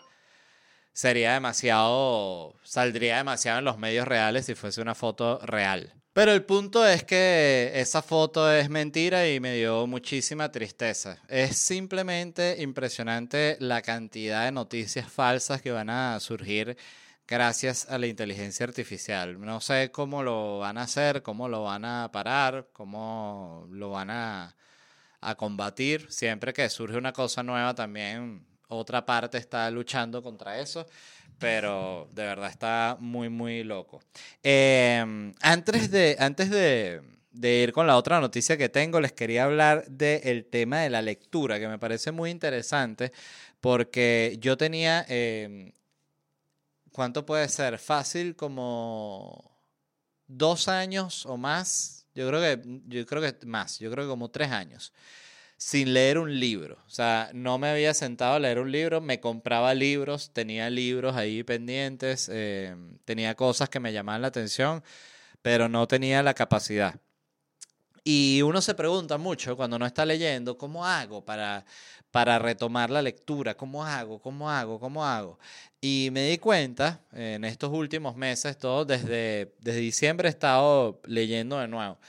[0.93, 5.93] sería demasiado, saldría demasiado en los medios reales si fuese una foto real.
[6.13, 11.17] Pero el punto es que esa foto es mentira y me dio muchísima tristeza.
[11.29, 16.75] Es simplemente impresionante la cantidad de noticias falsas que van a surgir
[17.31, 19.39] gracias a la inteligencia artificial.
[19.41, 24.11] No sé cómo lo van a hacer, cómo lo van a parar, cómo lo van
[24.11, 24.55] a,
[25.21, 26.11] a combatir.
[26.11, 30.85] Siempre que surge una cosa nueva también otra parte está luchando contra eso
[31.41, 33.99] pero de verdad está muy, muy loco.
[34.43, 37.01] Em, antes de, antes de,
[37.33, 41.59] ir con la otra noticia que tengo, les quería hablar del tema de la lectura,
[41.59, 43.11] que me parece muy interesante,
[43.59, 45.71] porque yo tenía, em,
[46.91, 47.79] ¿cuánto puede ser?
[47.79, 49.51] Fácil como
[50.27, 54.29] dos años o más, yo creo que, yo creo que más, yo creo que como
[54.29, 54.93] tres años
[55.61, 56.79] sin leer un libro.
[56.87, 61.15] O sea, no me había sentado a leer un libro, me compraba libros, tenía libros
[61.15, 62.75] ahí pendientes, eh,
[63.05, 64.83] tenía cosas que me llamaban la atención,
[65.43, 66.99] pero no tenía la capacidad.
[68.03, 71.65] Y uno se pregunta mucho cuando no está leyendo, ¿cómo hago para,
[72.09, 73.55] para retomar la lectura?
[73.55, 74.19] ¿Cómo hago?
[74.19, 74.79] ¿Cómo hago?
[74.79, 75.37] ¿Cómo hago?
[75.81, 81.59] Y me di cuenta en estos últimos meses, todo desde, desde diciembre he estado leyendo
[81.59, 81.99] de nuevo.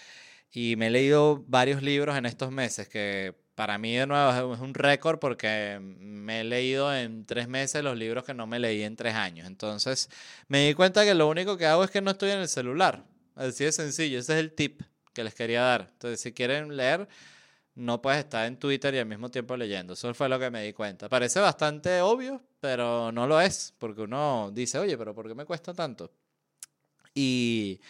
[0.50, 4.60] Y me he leído varios libros en estos meses que para mí de nuevo es
[4.60, 8.82] un récord porque me he leído en tres meses los libros que no me leí
[8.82, 9.46] en tres años.
[9.46, 10.08] Entonces
[10.48, 13.04] me di cuenta que lo único que hago es que no estoy en el celular.
[13.34, 14.18] Así de sencillo.
[14.18, 15.90] Ese es el tip que les quería dar.
[15.92, 17.08] Entonces si quieren leer,
[17.74, 19.94] no puedes estar en Twitter y al mismo tiempo leyendo.
[19.94, 21.08] Eso fue lo que me di cuenta.
[21.08, 23.74] Parece bastante obvio, pero no lo es.
[23.78, 26.12] Porque uno dice, oye, pero ¿por qué me cuesta tanto?
[27.14, 27.80] Y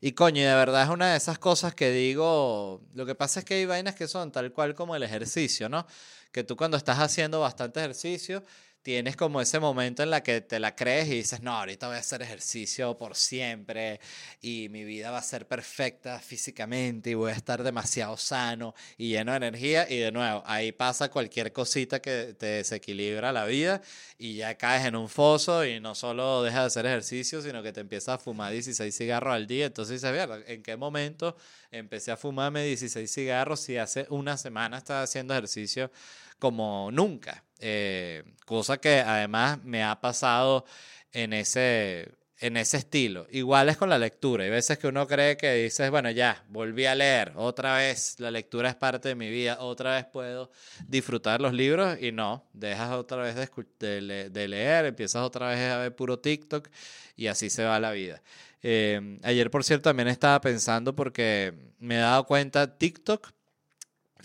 [0.00, 3.44] y coño, de verdad es una de esas cosas que digo, lo que pasa es
[3.44, 5.86] que hay vainas que son tal cual como el ejercicio, ¿no?
[6.30, 8.44] Que tú cuando estás haciendo bastante ejercicio,
[8.88, 11.96] tienes como ese momento en la que te la crees y dices, no, ahorita voy
[11.96, 14.00] a hacer ejercicio por siempre
[14.40, 19.10] y mi vida va a ser perfecta físicamente y voy a estar demasiado sano y
[19.10, 23.82] lleno de energía y de nuevo, ahí pasa cualquier cosita que te desequilibra la vida
[24.16, 27.74] y ya caes en un foso y no solo dejas de hacer ejercicio, sino que
[27.74, 29.66] te empiezas a fumar 16 cigarros al día.
[29.66, 31.36] Entonces dices, ¿en qué momento
[31.70, 35.92] empecé a fumarme 16 cigarros si hace una semana estaba haciendo ejercicio
[36.38, 37.44] como nunca?
[37.58, 40.64] Eh, cosa que además me ha pasado
[41.12, 43.26] en ese, en ese estilo.
[43.30, 44.44] Igual es con la lectura.
[44.44, 48.30] Hay veces que uno cree que dices, bueno, ya, volví a leer, otra vez la
[48.30, 50.50] lectura es parte de mi vida, otra vez puedo
[50.86, 55.94] disfrutar los libros y no, dejas otra vez de, leer, empiezas otra vez a ver
[55.96, 56.68] puro TikTok
[57.16, 58.22] y así se va la vida.
[58.62, 63.32] Eh, ayer, por cierto, también estaba pensando porque me he dado cuenta, TikTok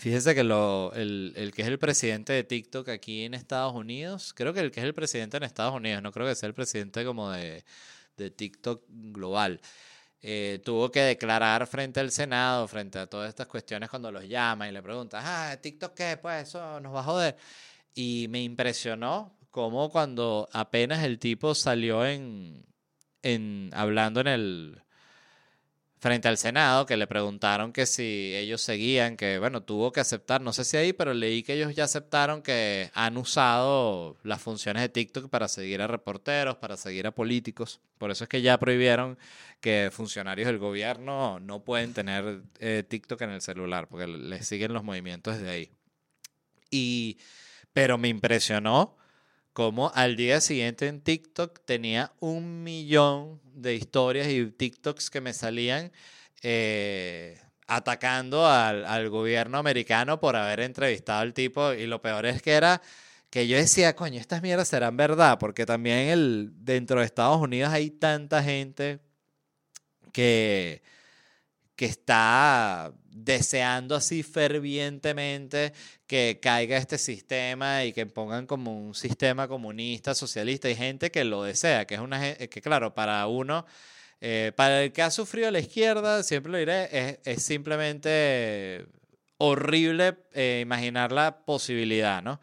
[0.04, 4.60] Fíjese que el, que es el presidente de TikTok aquí en Estados Unidos, creo que
[4.60, 7.30] el que es el presidente en Estados Unidos, no creo que sea el presidente como
[7.30, 7.64] de,
[8.14, 9.62] TikTok global,
[10.20, 14.68] eh, tuvo que declarar frente al Senado, frente a todas estas cuestiones cuando los llama
[14.68, 17.36] y le pregunta, ah, TikTok qué, pues eso nos va a joder.
[17.94, 22.62] Y me impresionó cómo cuando apenas el tipo salió en
[23.72, 24.83] hablando en el
[26.04, 30.42] frente al Senado, que le preguntaron que si ellos seguían, que bueno, tuvo que aceptar,
[30.42, 34.82] no sé si ahí, pero leí que ellos ya aceptaron que han usado las funciones
[34.82, 37.80] de TikTok para seguir a reporteros, para seguir a políticos.
[37.96, 39.16] Por eso es que ya prohibieron
[39.62, 44.74] que funcionarios del gobierno no pueden tener eh, TikTok en el celular, porque les siguen
[44.74, 45.70] los movimientos desde ahí.
[46.70, 47.16] Y,
[47.72, 48.98] pero me impresionó
[49.54, 55.32] como al día siguiente en TikTok tenía un millón de historias y TikToks que me
[55.32, 55.92] salían
[56.42, 61.72] eh, atacando al, gobierno americano por haber entrevistado al tipo.
[61.72, 62.82] Y lo peor es que era
[63.30, 67.72] que yo decía, coño, estas mierdas serán verdad, porque también el, dentro de Estados Unidos
[67.72, 68.98] hay tanta gente
[70.12, 70.82] que
[71.76, 75.72] que está deseando así fervientemente
[76.06, 80.68] que caiga este sistema y que pongan como un sistema comunista, socialista.
[80.68, 83.66] Hay gente que lo desea, que es una que claro, para uno,
[84.20, 88.86] eh, para el que ha sufrido la izquierda, siempre lo diré, es, simplemente
[89.38, 92.40] horrible eh, imaginar la posibilidad, ¿no?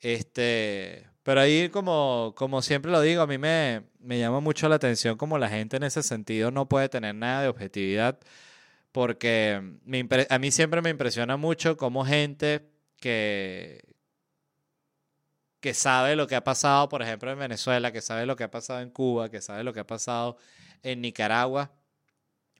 [0.00, 4.76] Este, pero ahí, como, como siempre lo digo, a mí me, me llama mucho la
[4.76, 8.18] atención como la gente en ese sentido no puede tener nada de objetividad
[8.92, 9.60] porque
[10.30, 12.70] a mí siempre me impresiona mucho cómo gente
[13.00, 13.82] que,
[15.60, 18.50] que sabe lo que ha pasado, por ejemplo, en Venezuela, que sabe lo que ha
[18.50, 20.38] pasado en Cuba, que sabe lo que ha pasado
[20.82, 21.72] en Nicaragua,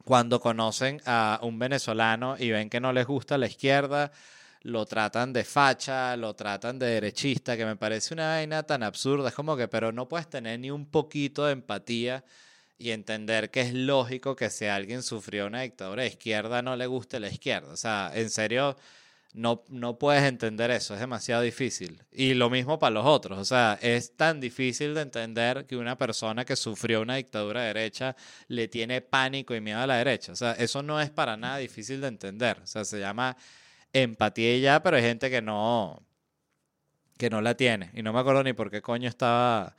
[0.04, 4.10] cuando conocen a un venezolano y ven que no les gusta la izquierda,
[4.62, 9.28] lo tratan de facha, lo tratan de derechista, que me parece una vaina tan absurda.
[9.28, 12.24] Es como que, pero no puedes tener ni un poquito de empatía
[12.78, 16.86] y entender que es lógico que si alguien sufrió una dictadura de izquierda no le
[16.86, 17.72] guste la izquierda.
[17.72, 18.76] O sea, en serio,
[19.34, 22.02] no, no puedes entender eso, es demasiado difícil.
[22.12, 25.98] Y lo mismo para los otros, o sea, es tan difícil de entender que una
[25.98, 28.16] persona que sufrió una dictadura derecha
[28.48, 30.32] le tiene pánico y miedo a la derecha.
[30.32, 32.58] O sea, eso no es para nada difícil de entender.
[32.62, 33.36] O sea, se llama
[33.92, 36.02] empatía ya, pero hay gente que no,
[37.18, 37.90] que no la tiene.
[37.94, 39.76] Y no me acuerdo ni por qué coño estaba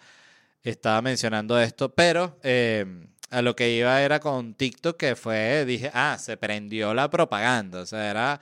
[0.63, 2.86] estaba mencionando esto, pero eh,
[3.30, 7.82] a lo que iba era con TikTok, que fue, dije, ah, se prendió la propaganda,
[7.82, 8.41] o sea, era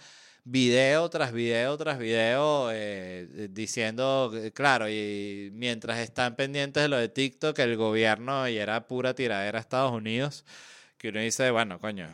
[0.49, 7.09] video tras video tras video eh, diciendo, claro, y mientras están pendientes de lo de
[7.09, 10.45] TikTok, el gobierno, y era pura tiradera a Estados Unidos,
[10.97, 12.07] que uno dice, bueno, coño,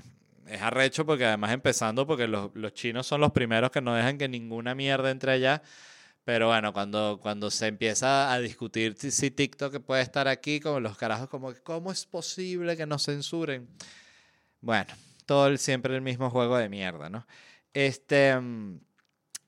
[0.48, 4.18] es arrecho porque además empezando porque los, los chinos son los primeros que no dejan
[4.18, 5.62] que ninguna mierda entre allá.
[6.26, 10.98] Pero bueno, cuando, cuando se empieza a discutir si TikTok puede estar aquí, como los
[10.98, 13.68] carajos, como ¿cómo es posible que nos censuren?
[14.62, 14.94] Bueno,
[15.26, 17.28] todo el, siempre el mismo juego de mierda, ¿no?
[17.74, 18.80] Este, mm,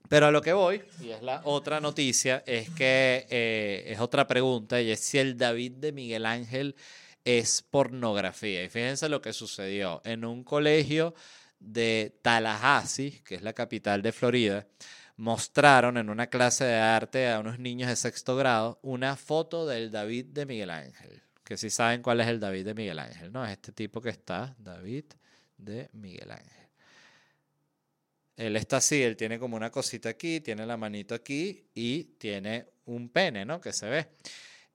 [0.09, 4.27] pero a lo que voy, y es la otra noticia, es que eh, es otra
[4.27, 6.75] pregunta, y es si el David de Miguel Ángel
[7.23, 8.63] es pornografía.
[8.63, 11.15] Y fíjense lo que sucedió en un colegio
[11.59, 14.67] de Tallahassee, que es la capital de Florida
[15.17, 19.91] mostraron en una clase de arte a unos niños de sexto grado una foto del
[19.91, 21.21] David de Miguel Ángel.
[21.43, 23.45] Que si saben cuál es el David de Miguel Ángel, ¿no?
[23.45, 25.05] Es este tipo que está, David
[25.57, 26.67] de Miguel Ángel.
[28.35, 32.67] Él está así, él tiene como una cosita aquí, tiene la manito aquí y tiene
[32.85, 33.61] un pene, ¿no?
[33.61, 34.07] Que se ve.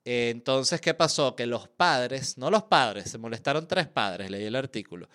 [0.05, 1.37] Entonces, ¿qué pasó?
[1.37, 5.09] Que los padres, no los padres, se molestaron tres padres, leí el artículo.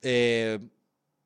[0.00, 0.60] Eh,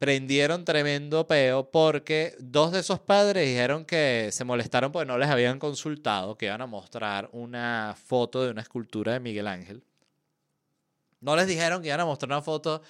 [0.01, 5.29] prendieron tremendo peo porque dos de esos padres dijeron que se molestaron porque no les
[5.29, 9.83] habían consultado, que iban a mostrar una foto de una escultura de Miguel Ángel.
[11.21, 12.81] No les dijeron que iban a mostrar una foto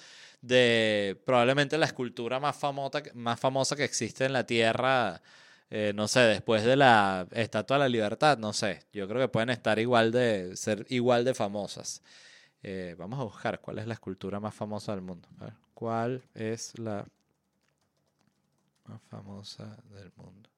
[0.41, 5.21] de probablemente la escultura más famosa, que existe en la Tierra,
[5.69, 9.27] eh, no sé, después de la Estatua de la Libertad, no sé, yo creo que
[9.27, 12.01] pueden estar igual de, ser igual de famosas.
[12.63, 15.27] Eh, vamos a buscar cuál es la escultura más famosa del mundo.
[15.73, 17.05] ¿Cuál es la
[18.85, 20.49] más famosa del mundo?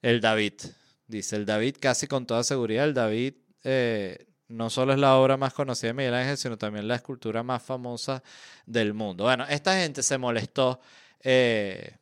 [0.00, 0.54] El David.
[1.06, 2.84] Dice el David casi con toda seguridad.
[2.84, 3.34] El David
[3.64, 7.42] eh, no solo es la obra más conocida de Miguel Ángel, sino también la escultura
[7.42, 8.22] más famosa
[8.66, 9.24] del mundo.
[9.24, 10.80] Bueno, esta gente se molestó
[11.20, 11.96] eh,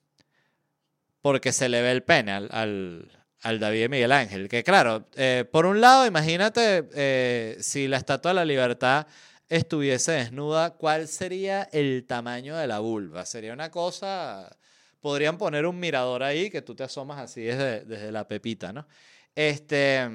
[1.21, 4.49] porque se le ve el pene al, David de Miguel Ángel.
[4.49, 9.07] Que claro, eh, por un lado, imagínate eh, si la Estatua de la Libertad
[9.49, 13.27] estuviese desnuda, ¿cuál sería el tamaño de la vulva?
[13.27, 14.57] Sería una cosa...
[15.01, 18.87] Podrían poner un mirador ahí que tú te asomas así desde, desde la pepita, ¿no?
[19.35, 20.09] Este...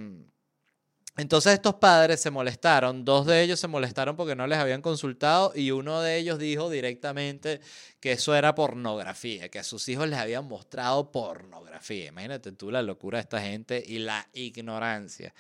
[1.17, 5.53] Entonces estos padres se molestaron, dos de ellos se molestaron porque no les habían consultado
[5.55, 7.61] y uno de ellos dijo directamente
[8.01, 12.07] que eso era pornografía, que a sus hijos les habían mostrado pornografía.
[12.07, 15.33] Imagínate tú la locura de esta gente y la ignorancia.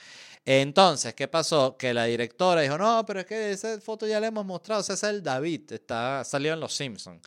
[0.45, 1.75] Entonces, ¿qué pasó?
[1.75, 4.93] Que la directora dijo, no, pero es que esa foto ya la hemos mostrado, ese
[4.93, 7.19] es el David, está, salió en Los Simpsons.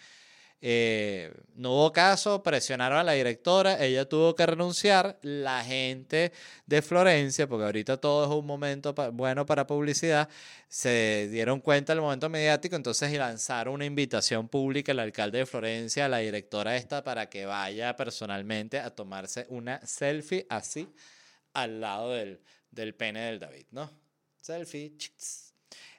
[0.60, 5.18] Eh, no hubo caso, presionaron a la directora, ella tuvo que renunciar.
[5.22, 6.32] La gente
[6.66, 10.28] de Florencia, porque ahorita todo es un momento bueno para publicidad,
[10.68, 16.06] se dieron cuenta del momento mediático, entonces lanzaron una invitación pública al alcalde de Florencia,
[16.06, 20.88] a la directora esta, para que vaya personalmente a tomarse una selfie así
[21.54, 22.40] al lado del,
[22.70, 23.90] del pene del David, ¿no?
[24.40, 24.96] Selfie.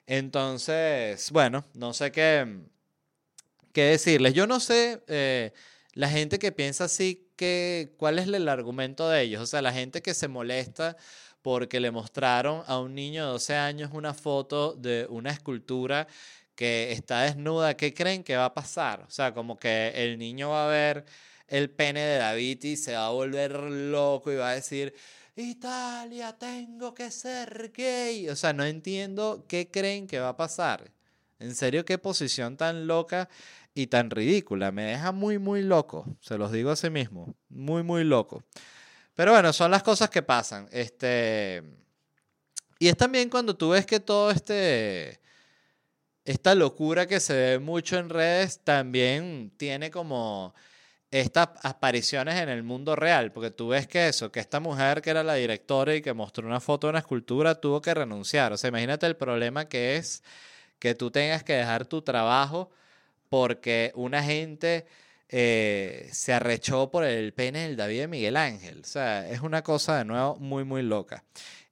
[0.06, 2.46] Entonces, bueno, no sé qué
[3.72, 4.34] qué decirles.
[4.34, 5.52] Yo no sé, eh,
[5.94, 9.42] la gente que piensa así, que, ¿cuál es el argumento de ellos?
[9.42, 10.96] O sea, la gente que se molesta
[11.42, 16.06] porque le mostraron a un niño de 12 años una foto de una escultura
[16.54, 19.04] que está desnuda, ¿qué creen que va a pasar?
[19.08, 21.06] O sea, como que el niño va a ver
[21.48, 24.94] el pene de David y se va a volver loco y va a decir,
[25.36, 28.28] Italia, tengo que ser gay.
[28.28, 30.92] O sea, no entiendo qué creen que va a pasar.
[31.38, 33.28] En serio, qué posición tan loca
[33.74, 34.72] y tan ridícula.
[34.72, 36.06] Me deja muy, muy loco.
[36.20, 37.34] Se los digo a sí mismo.
[37.48, 38.42] Muy, muy loco.
[39.14, 40.68] Pero bueno, son las cosas que pasan.
[40.72, 41.62] Este.
[42.78, 45.20] Y es también cuando tú ves que todo este.
[46.24, 50.54] Esta locura que se ve mucho en redes también tiene como
[51.10, 55.10] estas apariciones en el mundo real, porque tú ves que eso, que esta mujer que
[55.10, 58.52] era la directora y que mostró una foto de una escultura tuvo que renunciar.
[58.52, 60.22] O sea, imagínate el problema que es
[60.78, 62.70] que tú tengas que dejar tu trabajo
[63.30, 64.84] porque una gente
[65.30, 68.80] eh, se arrechó por el pene del David Miguel Ángel.
[68.82, 71.24] O sea, es una cosa de nuevo muy, muy loca.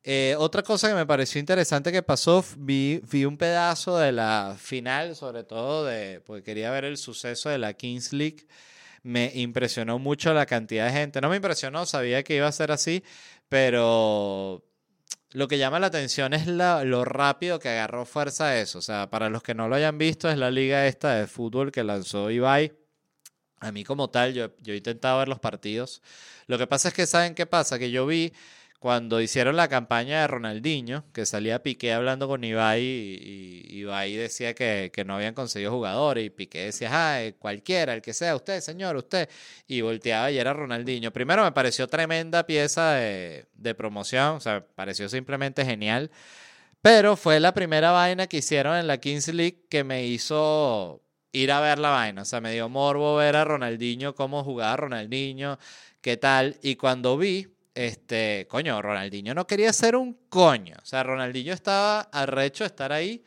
[0.05, 4.57] Eh, otra cosa que me pareció interesante que pasó, vi, vi un pedazo de la
[4.59, 8.47] final, sobre todo de, porque quería ver el suceso de la Kings League.
[9.03, 11.21] Me impresionó mucho la cantidad de gente.
[11.21, 13.03] No me impresionó, sabía que iba a ser así,
[13.49, 14.65] pero
[15.33, 18.79] lo que llama la atención es lo rápido que agarró fuerza eso.
[18.79, 21.71] O sea, para los que no lo hayan visto, es la liga esta de fútbol
[21.71, 22.73] que lanzó Ibai.
[23.61, 26.03] A mí como tal, yo, yo he intentado ver los partidos.
[26.47, 27.79] Lo que pasa es que, ¿saben qué pasa?
[27.79, 28.33] Que yo vi
[28.79, 34.55] cuando hicieron la campaña de Ronaldinho, que salía Piqué hablando con Ibai y, Ibai decía
[34.55, 38.97] que, no habían conseguido jugadores y Piqué decía, ah, cualquiera, el que sea, usted, señor,
[38.97, 39.29] usted,
[39.67, 41.13] y volteaba y era Ronaldinho.
[41.13, 46.11] Primero me pareció tremenda pieza de promoción, o sea, pareció simplemente genial,
[46.83, 51.03] pero fue la primera vaina que hicieron en la Kings League que me hizo
[51.33, 54.77] ir a ver la vaina, o sea, me dio morbo ver a Ronaldinho, cómo jugaba
[54.77, 55.59] Ronaldinho,
[56.01, 57.49] qué tal, y cuando vi
[57.79, 60.75] este, coño, Ronaldinho no quería ser un coño.
[60.83, 63.23] O sea, Ronaldinho estaba arrecho de estar ahí.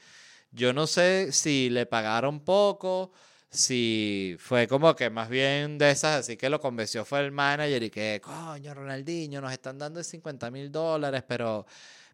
[0.51, 3.13] Yo no sé si le pagaron poco,
[3.49, 7.81] si fue como que más bien de esas, así que lo convenció fue el manager
[7.83, 11.65] y que, coño, Ronaldinho, nos están dando 50 mil dólares, pero,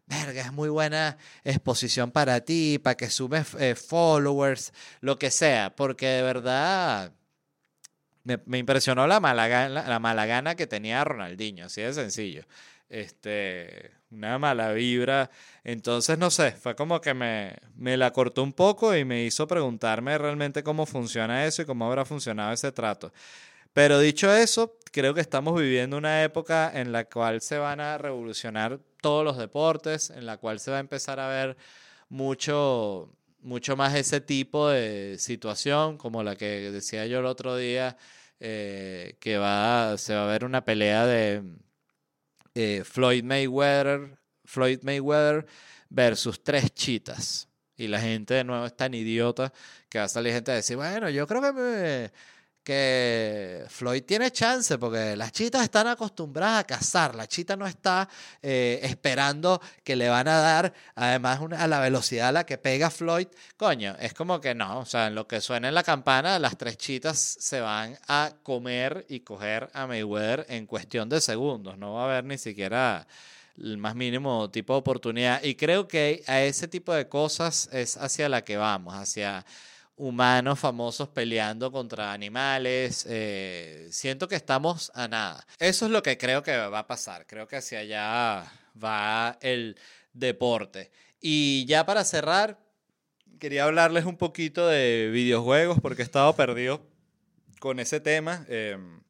[0.06, 5.74] verga, es muy buena exposición para ti, para que sumes eh, followers, lo que sea,
[5.74, 7.12] porque de verdad
[8.46, 12.44] me, impresionó la mala, gana, la mala gana que tenía Ronaldinho, así de sencillo.
[12.88, 15.30] Este, una mala vibra.
[15.64, 19.46] Entonces, no sé, fue como que me, me la cortó un poco y me hizo
[19.46, 23.12] preguntarme realmente cómo funciona eso y cómo habrá funcionado ese trato.
[23.72, 27.98] Pero dicho eso, creo que estamos viviendo una época en la cual se van a
[27.98, 31.56] revolucionar todos los deportes, en la cual se va a empezar a ver
[32.08, 37.96] mucho, mucho más ese tipo de situación, como la que decía yo el otro día,
[38.40, 41.42] eh, que va, se va a ver una pelea de
[42.54, 45.46] eh, Floyd Mayweather, Floyd Mayweather
[45.88, 47.48] versus tres chitas.
[47.76, 49.52] Y la gente de nuevo es tan idiota
[49.88, 52.12] que va a salir gente a decir, bueno, yo creo que me,
[52.68, 58.06] que Floyd tiene chance porque las chitas están acostumbradas a cazar, la chita no está
[58.42, 62.90] eh, esperando que le van a dar, además a la velocidad a la que pega
[62.90, 66.38] Floyd, coño, es como que no, o sea, en lo que suena en la campana,
[66.38, 71.78] las tres chitas se van a comer y coger a Mayweather en cuestión de segundos,
[71.78, 73.06] no va a haber ni siquiera
[73.58, 75.42] el más mínimo tipo de oportunidad.
[75.42, 79.46] Y creo que a ese tipo de cosas es hacia la que vamos, hacia
[79.98, 83.04] humanos famosos peleando contra animales.
[83.08, 85.46] Eh, siento que estamos a nada.
[85.58, 87.26] Eso es lo que creo que va a pasar.
[87.26, 88.50] Creo que hacia allá
[88.82, 89.76] va el
[90.12, 90.90] deporte.
[91.20, 92.58] Y ya para cerrar,
[93.38, 96.80] quería hablarles un poquito de videojuegos porque he estado perdido
[97.58, 98.46] con ese tema.
[98.48, 99.00] Em,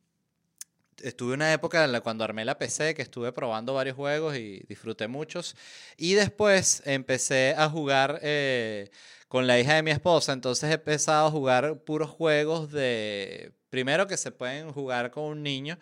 [1.02, 4.60] estuve una época en la cuando armé la PC que estuve probando varios juegos y
[4.68, 5.54] disfruté muchos.
[5.96, 8.90] Y después empecé a jugar eh,
[9.28, 14.06] con la hija de mi esposa, entonces he empezado a jugar puros juegos de, primero
[14.06, 15.78] que se pueden jugar con un niño,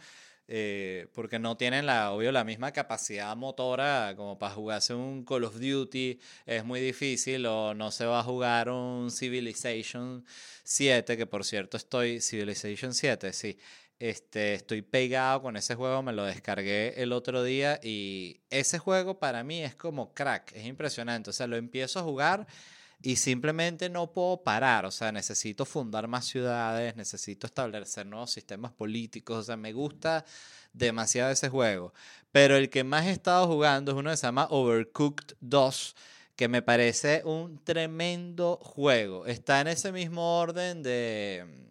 [0.48, 5.44] eh, porque no tienen la, obvio, la misma capacidad motora como para jugarse un Call
[5.44, 10.24] of Duty, es muy difícil, o no se va a jugar un Civilization
[10.64, 13.58] 7, que por cierto estoy, Civilization 7, sí,
[13.98, 19.18] este, estoy pegado con ese juego, me lo descargué el otro día y ese juego
[19.18, 22.46] para mí es como crack, es impresionante, o sea, lo empiezo a jugar
[23.02, 28.72] y simplemente no puedo parar, o sea, necesito fundar más ciudades, necesito establecer nuevos sistemas
[28.72, 30.24] políticos, o sea, me gusta
[30.72, 31.92] demasiado ese juego.
[32.32, 35.96] Pero el que más he estado jugando es uno que se llama Overcooked 2,
[36.36, 39.26] que me parece un tremendo juego.
[39.26, 41.66] Está en ese mismo orden de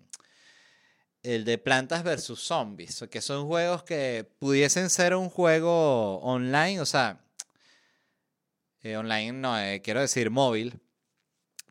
[1.23, 6.85] el de Plantas versus Zombies, que son juegos que pudiesen ser un juego online, o
[6.85, 7.19] sea,
[8.81, 10.79] eh, online no, eh, quiero decir móvil,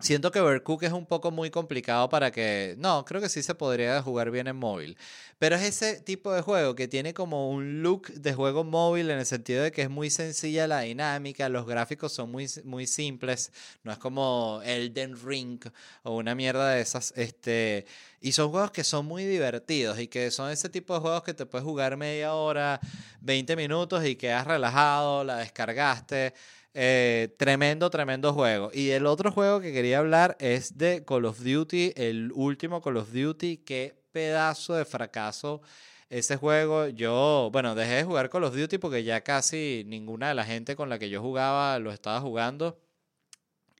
[0.00, 2.74] Siento que Overcook es un poco muy complicado para que...
[2.78, 4.98] No, creo que sí se podría jugar bien en móvil.
[5.38, 9.18] Pero es ese tipo de juego que tiene como un look de juego móvil en
[9.18, 13.52] el sentido de que es muy sencilla la dinámica, los gráficos son muy, muy simples,
[13.82, 15.60] no es como Elden Ring
[16.02, 17.12] o una mierda de esas.
[17.16, 17.86] Este,
[18.20, 21.34] y son juegos que son muy divertidos y que son ese tipo de juegos que
[21.34, 22.80] te puedes jugar media hora,
[23.20, 26.34] 20 minutos y quedas relajado, la descargaste.
[26.76, 28.70] Eh, tremendo, tremendo juego.
[28.74, 32.96] Y el otro juego que quería hablar es de Call of Duty, el último Call
[32.96, 33.58] of Duty.
[33.58, 35.62] Qué pedazo de fracaso
[36.10, 36.88] ese juego.
[36.88, 40.74] Yo, bueno, dejé de jugar Call of Duty porque ya casi ninguna de la gente
[40.76, 42.80] con la que yo jugaba lo estaba jugando.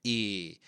[0.05, 0.61] Y,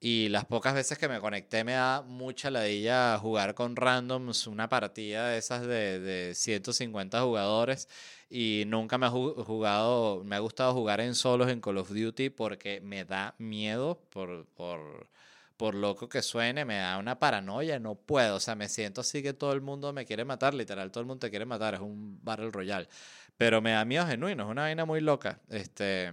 [0.00, 4.68] y las pocas veces que me conecté me da mucha ladilla jugar con randoms una
[4.68, 7.88] partida de esas de, de 150 jugadores
[8.30, 12.30] y nunca me ha jugado, me ha gustado jugar en solos en Call of Duty
[12.30, 15.08] porque me da miedo por, por,
[15.56, 19.22] por loco que suene, me da una paranoia, no puedo, o sea, me siento así
[19.22, 21.80] que todo el mundo me quiere matar, literal, todo el mundo te quiere matar, es
[21.80, 22.88] un Battle Royale,
[23.36, 26.12] pero me da miedo genuino, es una vaina muy loca, este...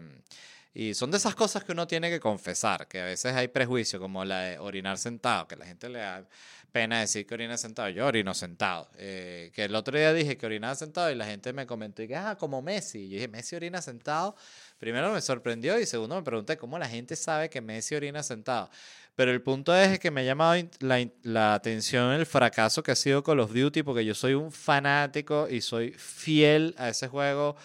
[0.78, 3.98] Y son de esas cosas que uno tiene que confesar, que a veces hay prejuicio,
[3.98, 6.28] como la de orinar sentado, que la gente le da
[6.76, 7.88] pena decir que orina sentado.
[7.88, 8.90] Yo orino sentado.
[8.98, 12.10] Eh, que el otro día dije que orinaba sentado y la gente me comentó y
[12.10, 13.08] que, ah, como Messi.
[13.08, 14.36] Yo dije, Messi orina sentado.
[14.78, 18.70] Primero me sorprendió y segundo me pregunté cómo la gente sabe que Messi orina sentado.
[19.16, 22.96] Pero el punto es que me ha llamado la, la atención el fracaso que ha
[22.98, 27.56] sido Call of Duty porque yo soy un fanático y soy fiel a ese juego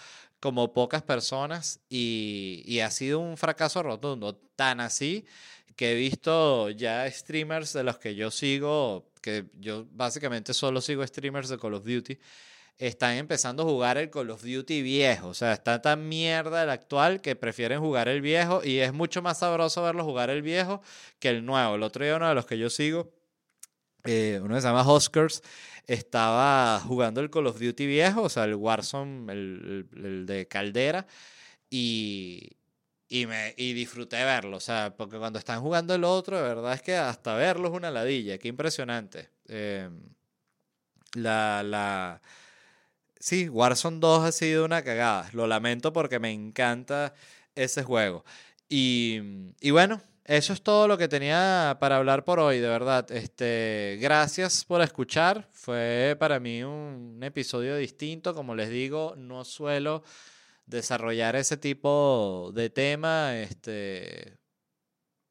[0.41, 4.35] como pocas personas y, ha sido un fracaso rotundo.
[4.57, 5.27] Tan así
[5.77, 11.07] que he visto ya streamers de los que yo sigo, que yo básicamente solo sigo
[11.07, 12.19] streamers de Call of Duty,
[12.79, 15.29] están empezando a jugar el Call of Duty viejo.
[15.29, 19.23] O sea, está tan mierda el actual que prefieren jugar el viejo y es mucho
[19.23, 20.81] más sabroso verlo jugar el viejo
[21.19, 21.75] que el nuevo.
[21.75, 23.13] El otro día uno de los que yo sigo,
[24.05, 25.43] eh, uno que se llama Huskers,
[25.87, 31.07] estaba jugando el Call of Duty viejo, o sea, el Warzone, el, el de Caldera,
[31.71, 32.51] y,
[33.09, 36.75] y, me, y disfruté verlo, o sea, porque cuando están jugando el otro, de verdad
[36.75, 39.31] es que hasta verlo es una ladilla, qué impresionante.
[39.49, 40.01] Em,
[41.15, 42.21] la, la...
[43.19, 47.15] Sí, Warzone 2 ha sido una cagada, lo lamento porque me encanta
[47.55, 48.25] ese juego.
[48.69, 49.21] Y,
[49.61, 53.11] y bueno, eso es todo lo que tenía para hablar por hoy, de verdad.
[53.11, 55.49] Este, gracias por escuchar.
[55.51, 58.33] Fue para mí un episodio distinto.
[58.33, 60.05] Como les digo, no suelo
[60.67, 64.39] desarrollar ese tipo de tema, este,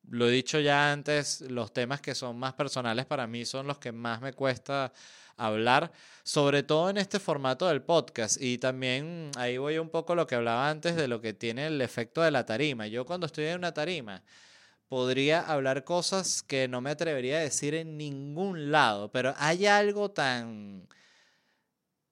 [0.10, 3.78] lo he dicho ya antes, los temas que son más personales para mí son los
[3.78, 4.92] que más me cuesta
[5.38, 5.94] hablar,
[6.24, 8.42] sobre todo en este formato del podcast.
[8.42, 11.80] Y también ahí voy un poco lo que hablaba antes de lo que tiene el
[11.82, 12.88] efecto de la tarima.
[12.88, 14.24] Yo cuando estoy en una tarima
[14.90, 20.12] podría hablar cosas que no me atrevería a decir en ningún lado, pero hay algo
[20.12, 20.88] tan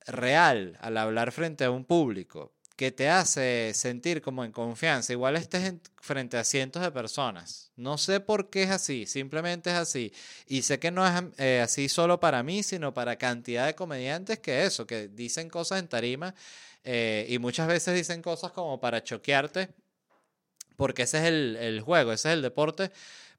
[0.05, 5.11] real al hablar frente a un público que te hace sentir como en confianza.
[5.11, 7.71] Igual estés frente a cientos de personas.
[7.75, 10.13] No sé por qué es así, simplemente es así.
[10.45, 14.39] Y sé que no es eh, así solo para mí, sino para cantidad de comediantes
[14.39, 16.35] que eso, que dicen cosas en tarima
[16.83, 19.69] eh, y muchas veces dicen cosas como para choquearte,
[20.77, 22.91] porque ese es el, el juego, ese es el deporte.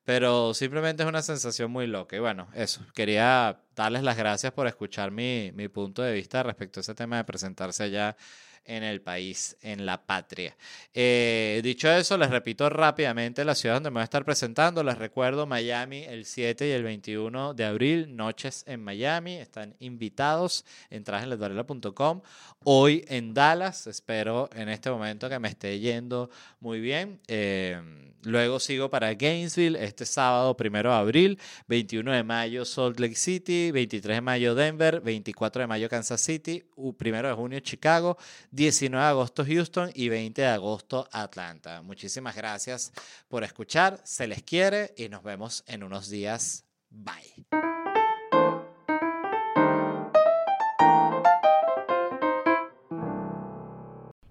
[0.04, 2.16] Pero simplemente es una sensación muy loca.
[2.16, 2.80] Y bueno, eso.
[2.94, 7.18] Quería darles las gracias por escuchar mi, mi punto de vista respecto a ese tema
[7.18, 8.16] de presentarse allá
[8.68, 10.54] en el país, en la patria.
[10.94, 14.84] Eh, dicho eso, les repito rápidamente la ciudad donde me voy a estar presentando.
[14.84, 19.36] Les recuerdo Miami el 7 y el 21 de abril, noches en Miami.
[19.36, 22.20] Están invitados, entradas en ledvarela.com.
[22.64, 26.28] Hoy en Dallas, espero en este momento que me esté yendo
[26.60, 27.20] muy bien.
[27.26, 27.80] Eh,
[28.24, 31.38] luego sigo para Gainesville este sábado, 1 de abril,
[31.68, 36.64] 21 de mayo Salt Lake City, 23 de mayo Denver, 24 de mayo Kansas City,
[36.76, 38.18] 1 de junio Chicago,
[38.58, 41.80] 19 de agosto Houston y 20 de agosto Atlanta.
[41.82, 42.92] Muchísimas gracias
[43.28, 46.64] por escuchar, se les quiere y nos vemos en unos días.
[46.90, 47.46] Bye.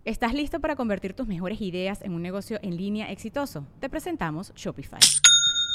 [0.04, 3.66] ¿Estás listo para convertir tus mejores ideas en un negocio en línea exitoso?
[3.80, 5.00] Te presentamos Shopify.